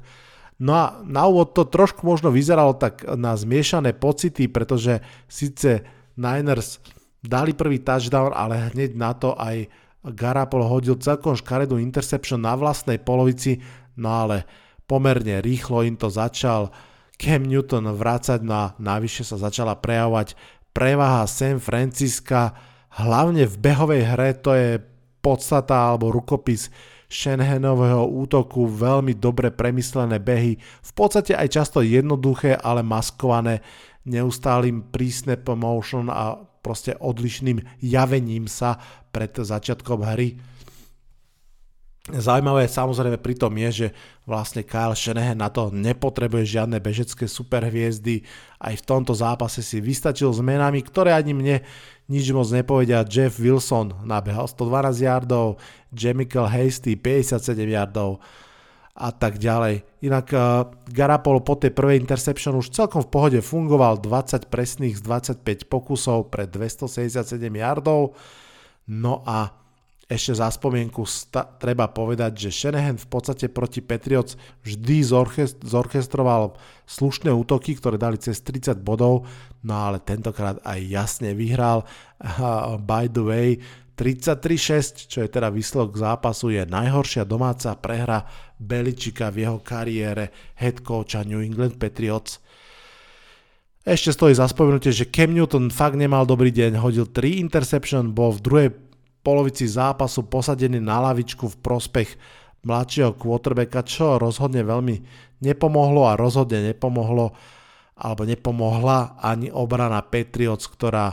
No 0.58 0.74
a 0.74 0.86
na 1.06 1.30
úvod 1.30 1.54
to 1.54 1.70
trošku 1.70 2.02
možno 2.02 2.34
vyzeralo 2.34 2.74
tak 2.74 3.06
na 3.06 3.38
zmiešané 3.38 3.94
pocity, 3.94 4.50
pretože 4.50 5.06
síce 5.30 5.86
Niners 6.18 6.82
dali 7.22 7.54
prvý 7.54 7.86
touchdown, 7.86 8.34
ale 8.34 8.74
hneď 8.74 8.98
na 8.98 9.14
to 9.14 9.38
aj 9.38 9.70
Garapol 10.08 10.66
hodil 10.66 10.98
celkom 10.98 11.38
škaredú 11.38 11.78
interception 11.78 12.42
na 12.42 12.58
vlastnej 12.58 12.98
polovici, 12.98 13.62
no 14.00 14.26
ale 14.26 14.48
pomerne 14.90 15.44
rýchlo 15.44 15.84
im 15.84 16.00
to 16.00 16.08
začal 16.08 16.74
Cam 17.18 17.44
Newton 17.44 17.90
vrácať 17.98 18.46
na 18.46 18.78
navyše 18.78 19.26
sa 19.26 19.42
začala 19.42 19.74
prejavovať 19.78 20.38
prevaha 20.72 21.26
San 21.26 21.58
Francisca, 21.58 22.54
hlavne 22.94 23.50
v 23.50 23.56
behovej 23.58 24.04
hre, 24.06 24.38
to 24.38 24.54
je 24.54 24.78
podstata 25.22 25.92
alebo 25.92 26.14
rukopis 26.14 26.70
Shanahanového 27.08 28.04
útoku, 28.04 28.68
veľmi 28.68 29.16
dobre 29.16 29.48
premyslené 29.48 30.20
behy, 30.20 30.60
v 30.60 30.92
podstate 30.92 31.32
aj 31.32 31.48
často 31.48 31.80
jednoduché, 31.80 32.60
ale 32.60 32.84
maskované 32.84 33.64
neustálým 34.04 34.92
pre-snap 34.92 35.48
motion 35.56 36.12
a 36.12 36.36
proste 36.60 36.96
odlišným 37.00 37.64
javením 37.80 38.52
sa 38.52 38.76
pred 39.16 39.32
začiatkom 39.32 40.04
hry. 40.04 40.36
Zaujímavé 42.08 42.72
samozrejme 42.72 43.20
pri 43.20 43.36
tom 43.36 43.52
je, 43.60 43.70
že 43.84 43.88
vlastne 44.24 44.64
Kyle 44.64 44.96
Shanahan 44.96 45.36
na 45.36 45.52
to 45.52 45.68
nepotrebuje 45.76 46.56
žiadne 46.56 46.80
bežecké 46.80 47.28
superhviezdy. 47.28 48.24
Aj 48.64 48.72
v 48.72 48.86
tomto 48.88 49.12
zápase 49.12 49.60
si 49.60 49.84
vystačil 49.84 50.32
s 50.32 50.40
menami, 50.40 50.80
ktoré 50.80 51.12
ani 51.12 51.36
mne 51.36 51.56
nič 52.08 52.32
moc 52.32 52.48
nepovedia. 52.48 53.04
Jeff 53.04 53.36
Wilson 53.36 53.92
nabehal 54.08 54.48
112 54.48 55.04
yardov, 55.04 55.60
Jamichael 55.92 56.48
Hasty 56.48 56.96
57 56.96 57.60
yardov, 57.68 58.24
a 58.98 59.14
tak 59.14 59.38
ďalej. 59.38 59.86
Inak 60.02 60.28
uh, 60.34 60.74
Garapolo 60.90 61.46
po 61.46 61.54
tej 61.54 61.70
prvej 61.70 62.02
interception 62.02 62.58
už 62.58 62.74
celkom 62.74 63.06
v 63.06 63.12
pohode 63.14 63.40
fungoval 63.46 64.02
20 64.02 64.50
presných 64.50 64.98
z 64.98 65.02
25 65.44 65.70
pokusov 65.70 66.34
pre 66.34 66.50
277 66.50 67.38
yardov. 67.54 68.18
No 68.90 69.22
a 69.28 69.67
ešte 70.08 70.40
za 70.40 70.48
spomienku 70.48 71.04
sta- 71.04 71.44
treba 71.60 71.92
povedať, 71.92 72.48
že 72.48 72.56
Shanahan 72.56 72.96
v 72.96 73.08
podstate 73.12 73.52
proti 73.52 73.84
Patriots 73.84 74.40
vždy 74.64 75.04
zorchest- 75.04 75.60
zorchestroval 75.68 76.56
slušné 76.88 77.28
útoky, 77.28 77.76
ktoré 77.76 78.00
dali 78.00 78.16
cez 78.16 78.40
30 78.40 78.80
bodov, 78.80 79.28
no 79.68 79.76
ale 79.76 80.00
tentokrát 80.00 80.64
aj 80.64 80.80
jasne 80.88 81.36
vyhral. 81.36 81.84
Uh, 82.24 82.80
by 82.80 83.12
the 83.12 83.20
way, 83.20 83.60
33-6, 84.00 85.12
čo 85.12 85.26
je 85.26 85.30
teda 85.30 85.52
výsledok 85.52 86.00
zápasu, 86.00 86.56
je 86.56 86.64
najhoršia 86.64 87.28
domáca 87.28 87.76
prehra 87.76 88.24
Beličika 88.56 89.28
v 89.28 89.44
jeho 89.44 89.60
kariére 89.60 90.32
head 90.56 90.88
coacha 90.88 91.28
New 91.28 91.44
England 91.44 91.76
Patriots. 91.76 92.40
Ešte 93.84 94.16
stojí 94.16 94.36
za 94.36 94.48
spomenutie, 94.48 94.96
že 94.96 95.08
Cam 95.12 95.36
Newton 95.36 95.68
fakt 95.68 96.00
nemal 96.00 96.24
dobrý 96.24 96.52
deň, 96.54 96.80
hodil 96.80 97.12
3 97.12 97.44
interception, 97.44 98.16
bol 98.16 98.36
v 98.36 98.44
druhej 98.44 98.70
polovici 99.28 99.68
zápasu 99.68 100.24
posadený 100.32 100.80
na 100.80 101.04
lavičku 101.12 101.52
v 101.52 101.60
prospech 101.60 102.16
mladšieho 102.64 103.20
quarterbacka, 103.20 103.84
čo 103.84 104.16
rozhodne 104.16 104.64
veľmi 104.64 104.96
nepomohlo 105.44 106.08
a 106.08 106.16
rozhodne 106.16 106.64
nepomohlo 106.72 107.36
alebo 108.00 108.24
nepomohla 108.24 109.20
ani 109.20 109.52
obrana 109.52 110.00
Patriots, 110.00 110.72
ktorá 110.72 111.12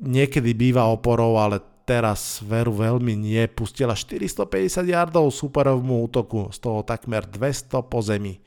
niekedy 0.00 0.56
býva 0.56 0.88
oporou, 0.88 1.36
ale 1.36 1.60
teraz 1.84 2.40
veru 2.40 2.72
veľmi 2.72 3.12
nie, 3.12 3.44
pustila 3.50 3.92
450 3.92 4.88
yardov 4.88 5.28
superovmu 5.28 6.06
útoku, 6.08 6.48
z 6.48 6.58
toho 6.64 6.80
takmer 6.80 7.28
200 7.28 7.84
po 7.84 8.00
zemi. 8.00 8.40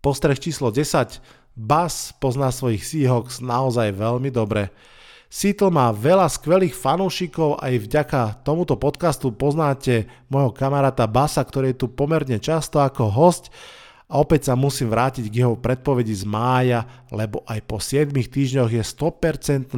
Postreh 0.00 0.40
číslo 0.40 0.72
10. 0.72 1.20
Bass 1.52 2.16
pozná 2.16 2.48
svojich 2.48 2.80
Seahawks 2.80 3.44
naozaj 3.44 3.92
veľmi 3.92 4.32
dobre. 4.32 4.72
Seattle 5.32 5.72
má 5.72 5.88
veľa 5.96 6.28
skvelých 6.28 6.76
fanúšikov, 6.76 7.56
aj 7.56 7.88
vďaka 7.88 8.44
tomuto 8.44 8.76
podcastu 8.76 9.32
poznáte 9.32 10.04
môjho 10.28 10.52
kamaráta 10.52 11.08
Basa, 11.08 11.40
ktorý 11.40 11.72
je 11.72 11.80
tu 11.80 11.86
pomerne 11.88 12.36
často 12.36 12.84
ako 12.84 13.08
host. 13.08 13.48
A 14.12 14.20
opäť 14.20 14.52
sa 14.52 14.60
musím 14.60 14.92
vrátiť 14.92 15.32
k 15.32 15.40
jeho 15.40 15.56
predpovedi 15.56 16.12
z 16.12 16.28
mája, 16.28 16.84
lebo 17.08 17.40
aj 17.48 17.64
po 17.64 17.80
7 17.80 18.12
týždňoch 18.12 18.76
je 18.76 18.84
100% 18.84 19.72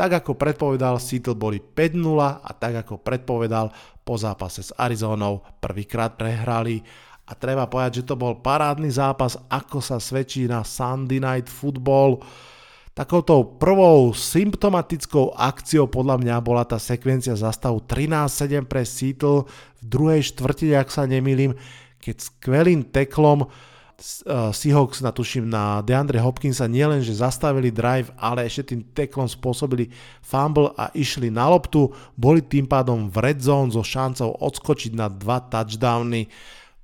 tak 0.00 0.16
ako 0.16 0.32
predpovedal, 0.32 0.96
Seattle 0.96 1.36
boli 1.36 1.60
5-0 1.60 2.40
a 2.40 2.50
tak 2.56 2.80
ako 2.80 3.04
predpovedal, 3.04 3.68
po 4.00 4.16
zápase 4.16 4.64
s 4.64 4.72
Arizónou 4.80 5.44
prvýkrát 5.60 6.16
prehrali. 6.16 6.80
A 7.28 7.36
treba 7.36 7.68
povedať, 7.68 8.00
že 8.00 8.08
to 8.08 8.16
bol 8.16 8.40
parádny 8.40 8.88
zápas, 8.88 9.36
ako 9.52 9.84
sa 9.84 10.00
svedčí 10.00 10.48
na 10.48 10.64
Sunday 10.64 11.20
Night 11.20 11.52
Football. 11.52 12.24
Takouto 12.90 13.56
prvou 13.56 14.10
symptomatickou 14.10 15.32
akciou 15.38 15.86
podľa 15.86 16.18
mňa 16.18 16.36
bola 16.42 16.66
tá 16.66 16.74
sekvencia 16.74 17.38
zastavu 17.38 17.86
13-7 17.86 18.66
pre 18.66 18.82
Seattle 18.82 19.46
v 19.78 19.82
druhej 19.86 20.34
štvrtine, 20.34 20.74
ak 20.74 20.90
sa 20.90 21.06
nemýlim, 21.06 21.54
keď 22.02 22.16
skvelým 22.18 22.82
teklom 22.90 23.46
uh, 23.46 24.50
Seahawks 24.50 25.06
natuším 25.06 25.46
na 25.46 25.84
DeAndre 25.86 26.18
Hopkinsa 26.18 26.66
nielen, 26.66 26.98
že 27.04 27.20
zastavili 27.20 27.70
drive, 27.70 28.10
ale 28.18 28.48
ešte 28.48 28.74
tým 28.74 28.82
teklom 28.90 29.30
spôsobili 29.30 29.92
fumble 30.24 30.74
a 30.74 30.90
išli 30.90 31.30
na 31.30 31.46
loptu, 31.46 31.94
boli 32.18 32.42
tým 32.42 32.66
pádom 32.66 33.06
v 33.06 33.16
red 33.22 33.38
zone 33.38 33.70
so 33.70 33.86
šancou 33.86 34.34
odskočiť 34.34 34.98
na 34.98 35.06
dva 35.06 35.44
touchdowny. 35.46 36.26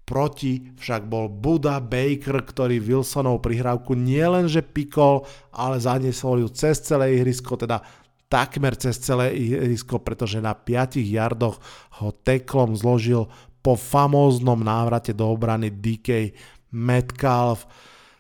Proti 0.07 0.71
však 0.79 1.11
bol 1.11 1.27
Buda 1.27 1.83
Baker, 1.83 2.39
ktorý 2.39 2.79
Wilsonov 2.79 3.43
prihrávku 3.43 3.99
nielenže 3.99 4.63
pikol, 4.63 5.27
ale 5.51 5.83
zaniesol 5.83 6.47
ju 6.47 6.49
cez 6.55 6.79
celé 6.79 7.19
ihrisko, 7.19 7.59
teda 7.59 7.83
takmer 8.31 8.79
cez 8.79 9.03
celé 9.03 9.35
ihrisko, 9.35 9.99
pretože 9.99 10.39
na 10.39 10.55
5 10.55 11.03
yardoch 11.03 11.59
ho 11.99 12.15
teklom 12.23 12.79
zložil 12.79 13.27
po 13.67 13.75
famóznom 13.75 14.63
návrate 14.63 15.11
do 15.11 15.27
obrany 15.27 15.75
DK 15.75 16.31
Metcalf. 16.71 17.67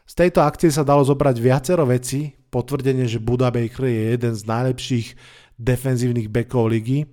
Z 0.02 0.26
tejto 0.26 0.42
akcie 0.42 0.74
sa 0.74 0.82
dalo 0.82 1.06
zobrať 1.06 1.38
viacero 1.38 1.86
veci, 1.86 2.34
potvrdenie, 2.50 3.06
že 3.06 3.22
Buda 3.22 3.54
Baker 3.54 3.86
je 3.86 4.18
jeden 4.18 4.34
z 4.34 4.42
najlepších 4.42 5.08
defenzívnych 5.54 6.30
backov 6.34 6.66
ligy. 6.70 7.06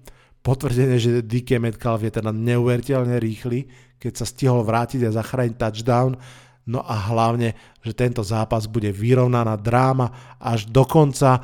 Potvrdené, 0.44 1.00
že 1.00 1.24
DK 1.24 1.56
Metcalf 1.64 2.04
je 2.04 2.12
teda 2.20 2.36
neuveriteľne 2.36 3.16
rýchly, 3.16 3.64
keď 3.96 4.12
sa 4.20 4.26
stihol 4.28 4.68
vrátiť 4.68 5.08
a 5.08 5.16
zachrániť 5.16 5.56
touchdown. 5.56 6.20
No 6.68 6.84
a 6.84 6.96
hlavne, 7.12 7.56
že 7.80 7.96
tento 7.96 8.20
zápas 8.24 8.68
bude 8.68 8.92
vyrovnaná 8.92 9.56
dráma 9.56 10.36
až 10.40 10.68
do 10.68 10.84
konca, 10.84 11.44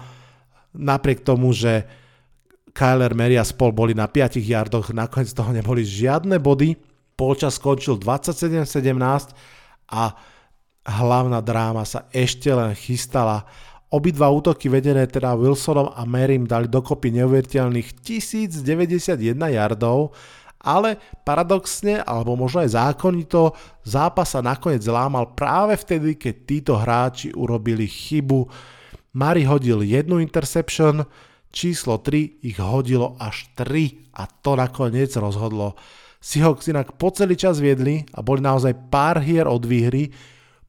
napriek 0.75 1.23
tomu, 1.23 1.55
že 1.55 1.87
Kyler 2.75 3.15
Mary 3.15 3.35
a 3.39 3.47
spol 3.47 3.71
boli 3.71 3.95
na 3.95 4.07
5 4.07 4.39
yardoch, 4.39 4.91
nakoniec 4.95 5.31
toho 5.31 5.51
neboli 5.51 5.83
žiadne 5.83 6.39
body. 6.39 6.75
Polčas 7.19 7.59
skončil 7.59 7.99
27-17 7.99 9.35
a 9.91 10.15
hlavná 10.87 11.43
dráma 11.43 11.83
sa 11.83 12.07
ešte 12.15 12.47
len 12.51 12.71
chystala. 12.75 13.43
Obidva 13.89 14.29
útoky 14.29 14.69
vedené 14.69 15.09
teda 15.09 15.33
Wilsonom 15.33 15.89
a 15.89 16.05
Marym 16.05 16.45
dali 16.45 16.69
dokopy 16.69 17.09
neuveriteľných 17.09 18.05
1091 18.05 19.33
yardov, 19.33 20.13
ale 20.61 21.01
paradoxne, 21.25 22.03
alebo 22.05 22.37
možno 22.37 22.61
aj 22.61 22.77
zákonito, 22.77 23.57
zápas 23.81 24.37
sa 24.37 24.45
nakoniec 24.45 24.85
lámal 24.85 25.33
práve 25.33 25.73
vtedy, 25.73 26.21
keď 26.21 26.35
títo 26.45 26.73
hráči 26.77 27.33
urobili 27.33 27.89
chybu. 27.89 28.45
Mari 29.17 29.49
hodil 29.49 29.81
jednu 29.81 30.21
interception, 30.21 31.01
číslo 31.49 31.97
3 31.97 32.45
ich 32.45 32.61
hodilo 32.61 33.17
až 33.17 33.49
3 33.57 34.13
a 34.21 34.29
to 34.29 34.53
nakoniec 34.53 35.09
rozhodlo. 35.17 35.73
Seahawks 36.19 36.69
inak 36.69 36.99
po 36.99 37.09
celý 37.09 37.39
čas 37.39 37.57
viedli 37.57 38.05
a 38.13 38.21
boli 38.21 38.43
naozaj 38.43 38.91
pár 38.91 39.23
hier 39.23 39.47
od 39.47 39.63
výhry, 39.63 40.11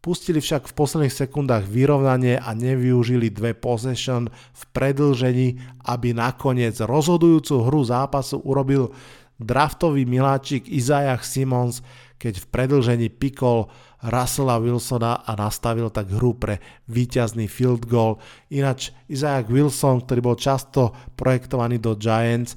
Pustili 0.01 0.41
však 0.41 0.73
v 0.73 0.77
posledných 0.81 1.13
sekundách 1.13 1.69
vyrovnanie 1.69 2.41
a 2.41 2.57
nevyužili 2.57 3.29
dve 3.29 3.53
possession 3.53 4.33
v 4.33 4.63
predlžení, 4.73 5.61
aby 5.85 6.17
nakoniec 6.17 6.81
rozhodujúcu 6.81 7.69
hru 7.69 7.85
zápasu 7.85 8.41
urobil 8.41 8.97
draftový 9.37 10.09
miláčik 10.09 10.65
Isaiah 10.73 11.21
Simons, 11.21 11.85
keď 12.17 12.41
v 12.41 12.47
predlžení 12.49 13.09
pikol 13.13 13.69
Russella 14.01 14.57
Wilsona 14.57 15.21
a 15.21 15.37
nastavil 15.37 15.93
tak 15.93 16.09
hru 16.09 16.33
pre 16.33 16.65
víťazný 16.89 17.45
field 17.45 17.85
goal. 17.85 18.17
Ináč 18.49 18.97
Isaiah 19.05 19.45
Wilson, 19.45 20.01
ktorý 20.09 20.21
bol 20.25 20.37
často 20.41 20.97
projektovaný 21.13 21.77
do 21.77 21.93
Giants, 22.01 22.57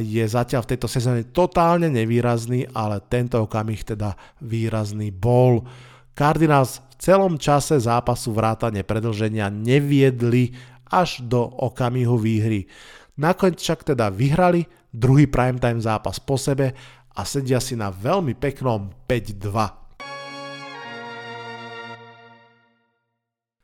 je 0.00 0.24
zatiaľ 0.24 0.64
v 0.64 0.70
tejto 0.72 0.88
sezóne 0.88 1.28
totálne 1.28 1.92
nevýrazný, 1.92 2.64
ale 2.72 3.04
tento 3.12 3.44
okamih 3.44 3.84
teda 3.84 4.16
výrazný 4.40 5.12
bol. 5.12 5.68
Cardinals 6.12 6.84
v 6.92 6.94
celom 7.00 7.40
čase 7.40 7.80
zápasu 7.80 8.36
vrátane 8.36 8.84
predlženia 8.84 9.48
neviedli 9.48 10.52
až 10.92 11.24
do 11.24 11.40
okamihu 11.40 12.20
výhry. 12.20 12.68
Nakoniec 13.16 13.60
však 13.60 13.96
teda 13.96 14.12
vyhrali 14.12 14.68
druhý 14.92 15.24
primetime 15.24 15.80
zápas 15.80 16.20
po 16.20 16.36
sebe 16.36 16.76
a 17.16 17.24
sedia 17.24 17.60
si 17.64 17.76
na 17.76 17.88
veľmi 17.88 18.36
peknom 18.36 18.92
5-2. 19.08 19.82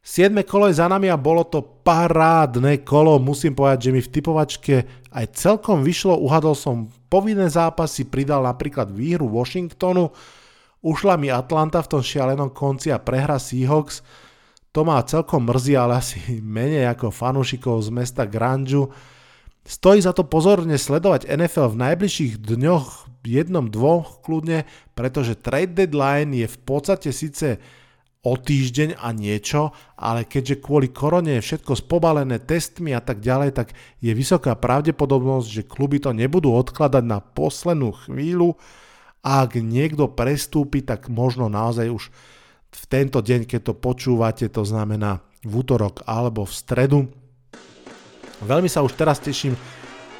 7. 0.09 0.33
kolo 0.49 0.73
je 0.73 0.81
za 0.81 0.89
nami 0.89 1.13
a 1.13 1.21
bolo 1.21 1.45
to 1.45 1.61
parádne 1.85 2.81
kolo. 2.81 3.21
Musím 3.21 3.53
povedať, 3.53 3.93
že 3.93 3.93
mi 3.93 4.01
v 4.01 4.09
typovačke 4.09 4.75
aj 5.13 5.37
celkom 5.37 5.85
vyšlo. 5.85 6.17
Uhadol 6.17 6.57
som 6.57 6.89
povinné 7.13 7.45
zápasy, 7.53 8.09
pridal 8.09 8.41
napríklad 8.49 8.89
výhru 8.89 9.29
Washingtonu, 9.29 10.09
Ušla 10.79 11.19
mi 11.19 11.27
Atlanta 11.27 11.83
v 11.83 11.91
tom 11.91 12.03
šialenom 12.03 12.55
konci 12.55 12.95
a 12.95 13.03
prehra 13.03 13.43
Seahawks. 13.43 14.07
To 14.71 14.87
ma 14.87 15.03
celkom 15.03 15.51
mrzí, 15.51 15.75
ale 15.75 15.99
asi 15.99 16.39
menej 16.39 16.87
ako 16.87 17.11
fanúšikov 17.11 17.83
z 17.83 17.91
mesta 17.91 18.23
Granžu. 18.29 18.95
Stojí 19.67 19.99
za 19.99 20.15
to 20.15 20.23
pozorne 20.23 20.79
sledovať 20.79 21.29
NFL 21.29 21.75
v 21.75 21.81
najbližších 21.83 22.35
dňoch, 22.41 23.11
jednom, 23.27 23.69
dvoch 23.69 24.25
kľudne, 24.25 24.65
pretože 24.97 25.37
trade 25.37 25.77
deadline 25.77 26.33
je 26.33 26.47
v 26.49 26.59
podstate 26.65 27.13
síce 27.13 27.61
o 28.25 28.35
týždeň 28.35 28.99
a 28.99 29.13
niečo, 29.13 29.71
ale 29.95 30.25
keďže 30.25 30.63
kvôli 30.63 30.91
korone 30.91 31.39
je 31.39 31.45
všetko 31.45 31.75
spobalené 31.85 32.43
testmi 32.43 32.97
a 32.97 33.03
tak 33.05 33.21
ďalej, 33.21 33.51
tak 33.55 33.77
je 34.03 34.11
vysoká 34.17 34.57
pravdepodobnosť, 34.59 35.49
že 35.49 35.69
kluby 35.69 36.03
to 36.03 36.17
nebudú 36.17 36.51
odkladať 36.55 37.05
na 37.05 37.21
poslednú 37.21 37.95
chvíľu 38.09 38.59
ak 39.23 39.59
niekto 39.59 40.09
prestúpi, 40.11 40.81
tak 40.81 41.11
možno 41.11 41.51
naozaj 41.51 41.91
už 41.91 42.05
v 42.69 42.85
tento 42.87 43.19
deň, 43.19 43.49
keď 43.49 43.61
to 43.73 43.75
počúvate, 43.75 44.47
to 44.47 44.63
znamená 44.63 45.25
v 45.43 45.53
útorok 45.65 46.05
alebo 46.05 46.45
v 46.45 46.53
stredu. 46.53 46.99
Veľmi 48.45 48.71
sa 48.71 48.87
už 48.87 48.95
teraz 48.95 49.19
teším, 49.19 49.59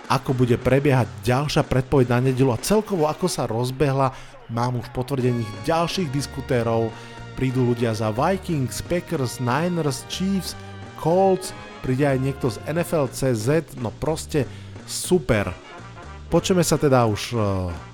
ako 0.09 0.33
bude 0.33 0.57
prebiehať 0.57 1.07
ďalšia 1.23 1.63
predpoveď 1.69 2.07
na 2.11 2.19
nedelu 2.33 2.51
a 2.57 2.63
celkovo 2.63 3.07
ako 3.07 3.29
sa 3.29 3.45
rozbehla. 3.45 4.11
Mám 4.49 4.81
už 4.81 4.89
potvrdených 4.97 5.69
ďalších 5.69 6.09
diskutérov, 6.09 6.89
prídu 7.37 7.69
ľudia 7.69 7.93
za 7.93 8.09
Vikings, 8.09 8.81
Packers, 8.89 9.39
Niners, 9.39 10.09
Chiefs, 10.09 10.57
Colts, 10.97 11.53
príde 11.85 12.09
aj 12.09 12.19
niekto 12.19 12.49
z 12.49 12.59
NFL 12.67 13.13
CZ, 13.13 13.79
no 13.79 13.93
proste 13.93 14.49
super. 14.89 15.53
Počujeme 16.33 16.65
sa 16.65 16.81
teda 16.81 17.05
už 17.07 17.23
eh, 17.37 17.43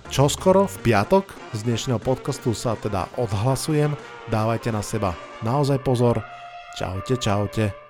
čoskoro 0.08 0.66
v 0.66 0.76
piatok. 0.90 1.28
Z 1.52 1.68
dnešného 1.68 2.00
podcastu 2.00 2.56
sa 2.56 2.74
teda 2.74 3.06
odhlasujem. 3.20 3.92
Dávajte 4.32 4.72
na 4.72 4.80
seba 4.80 5.12
naozaj 5.44 5.84
pozor. 5.84 6.24
Čaute, 6.74 7.20
čaute. 7.20 7.83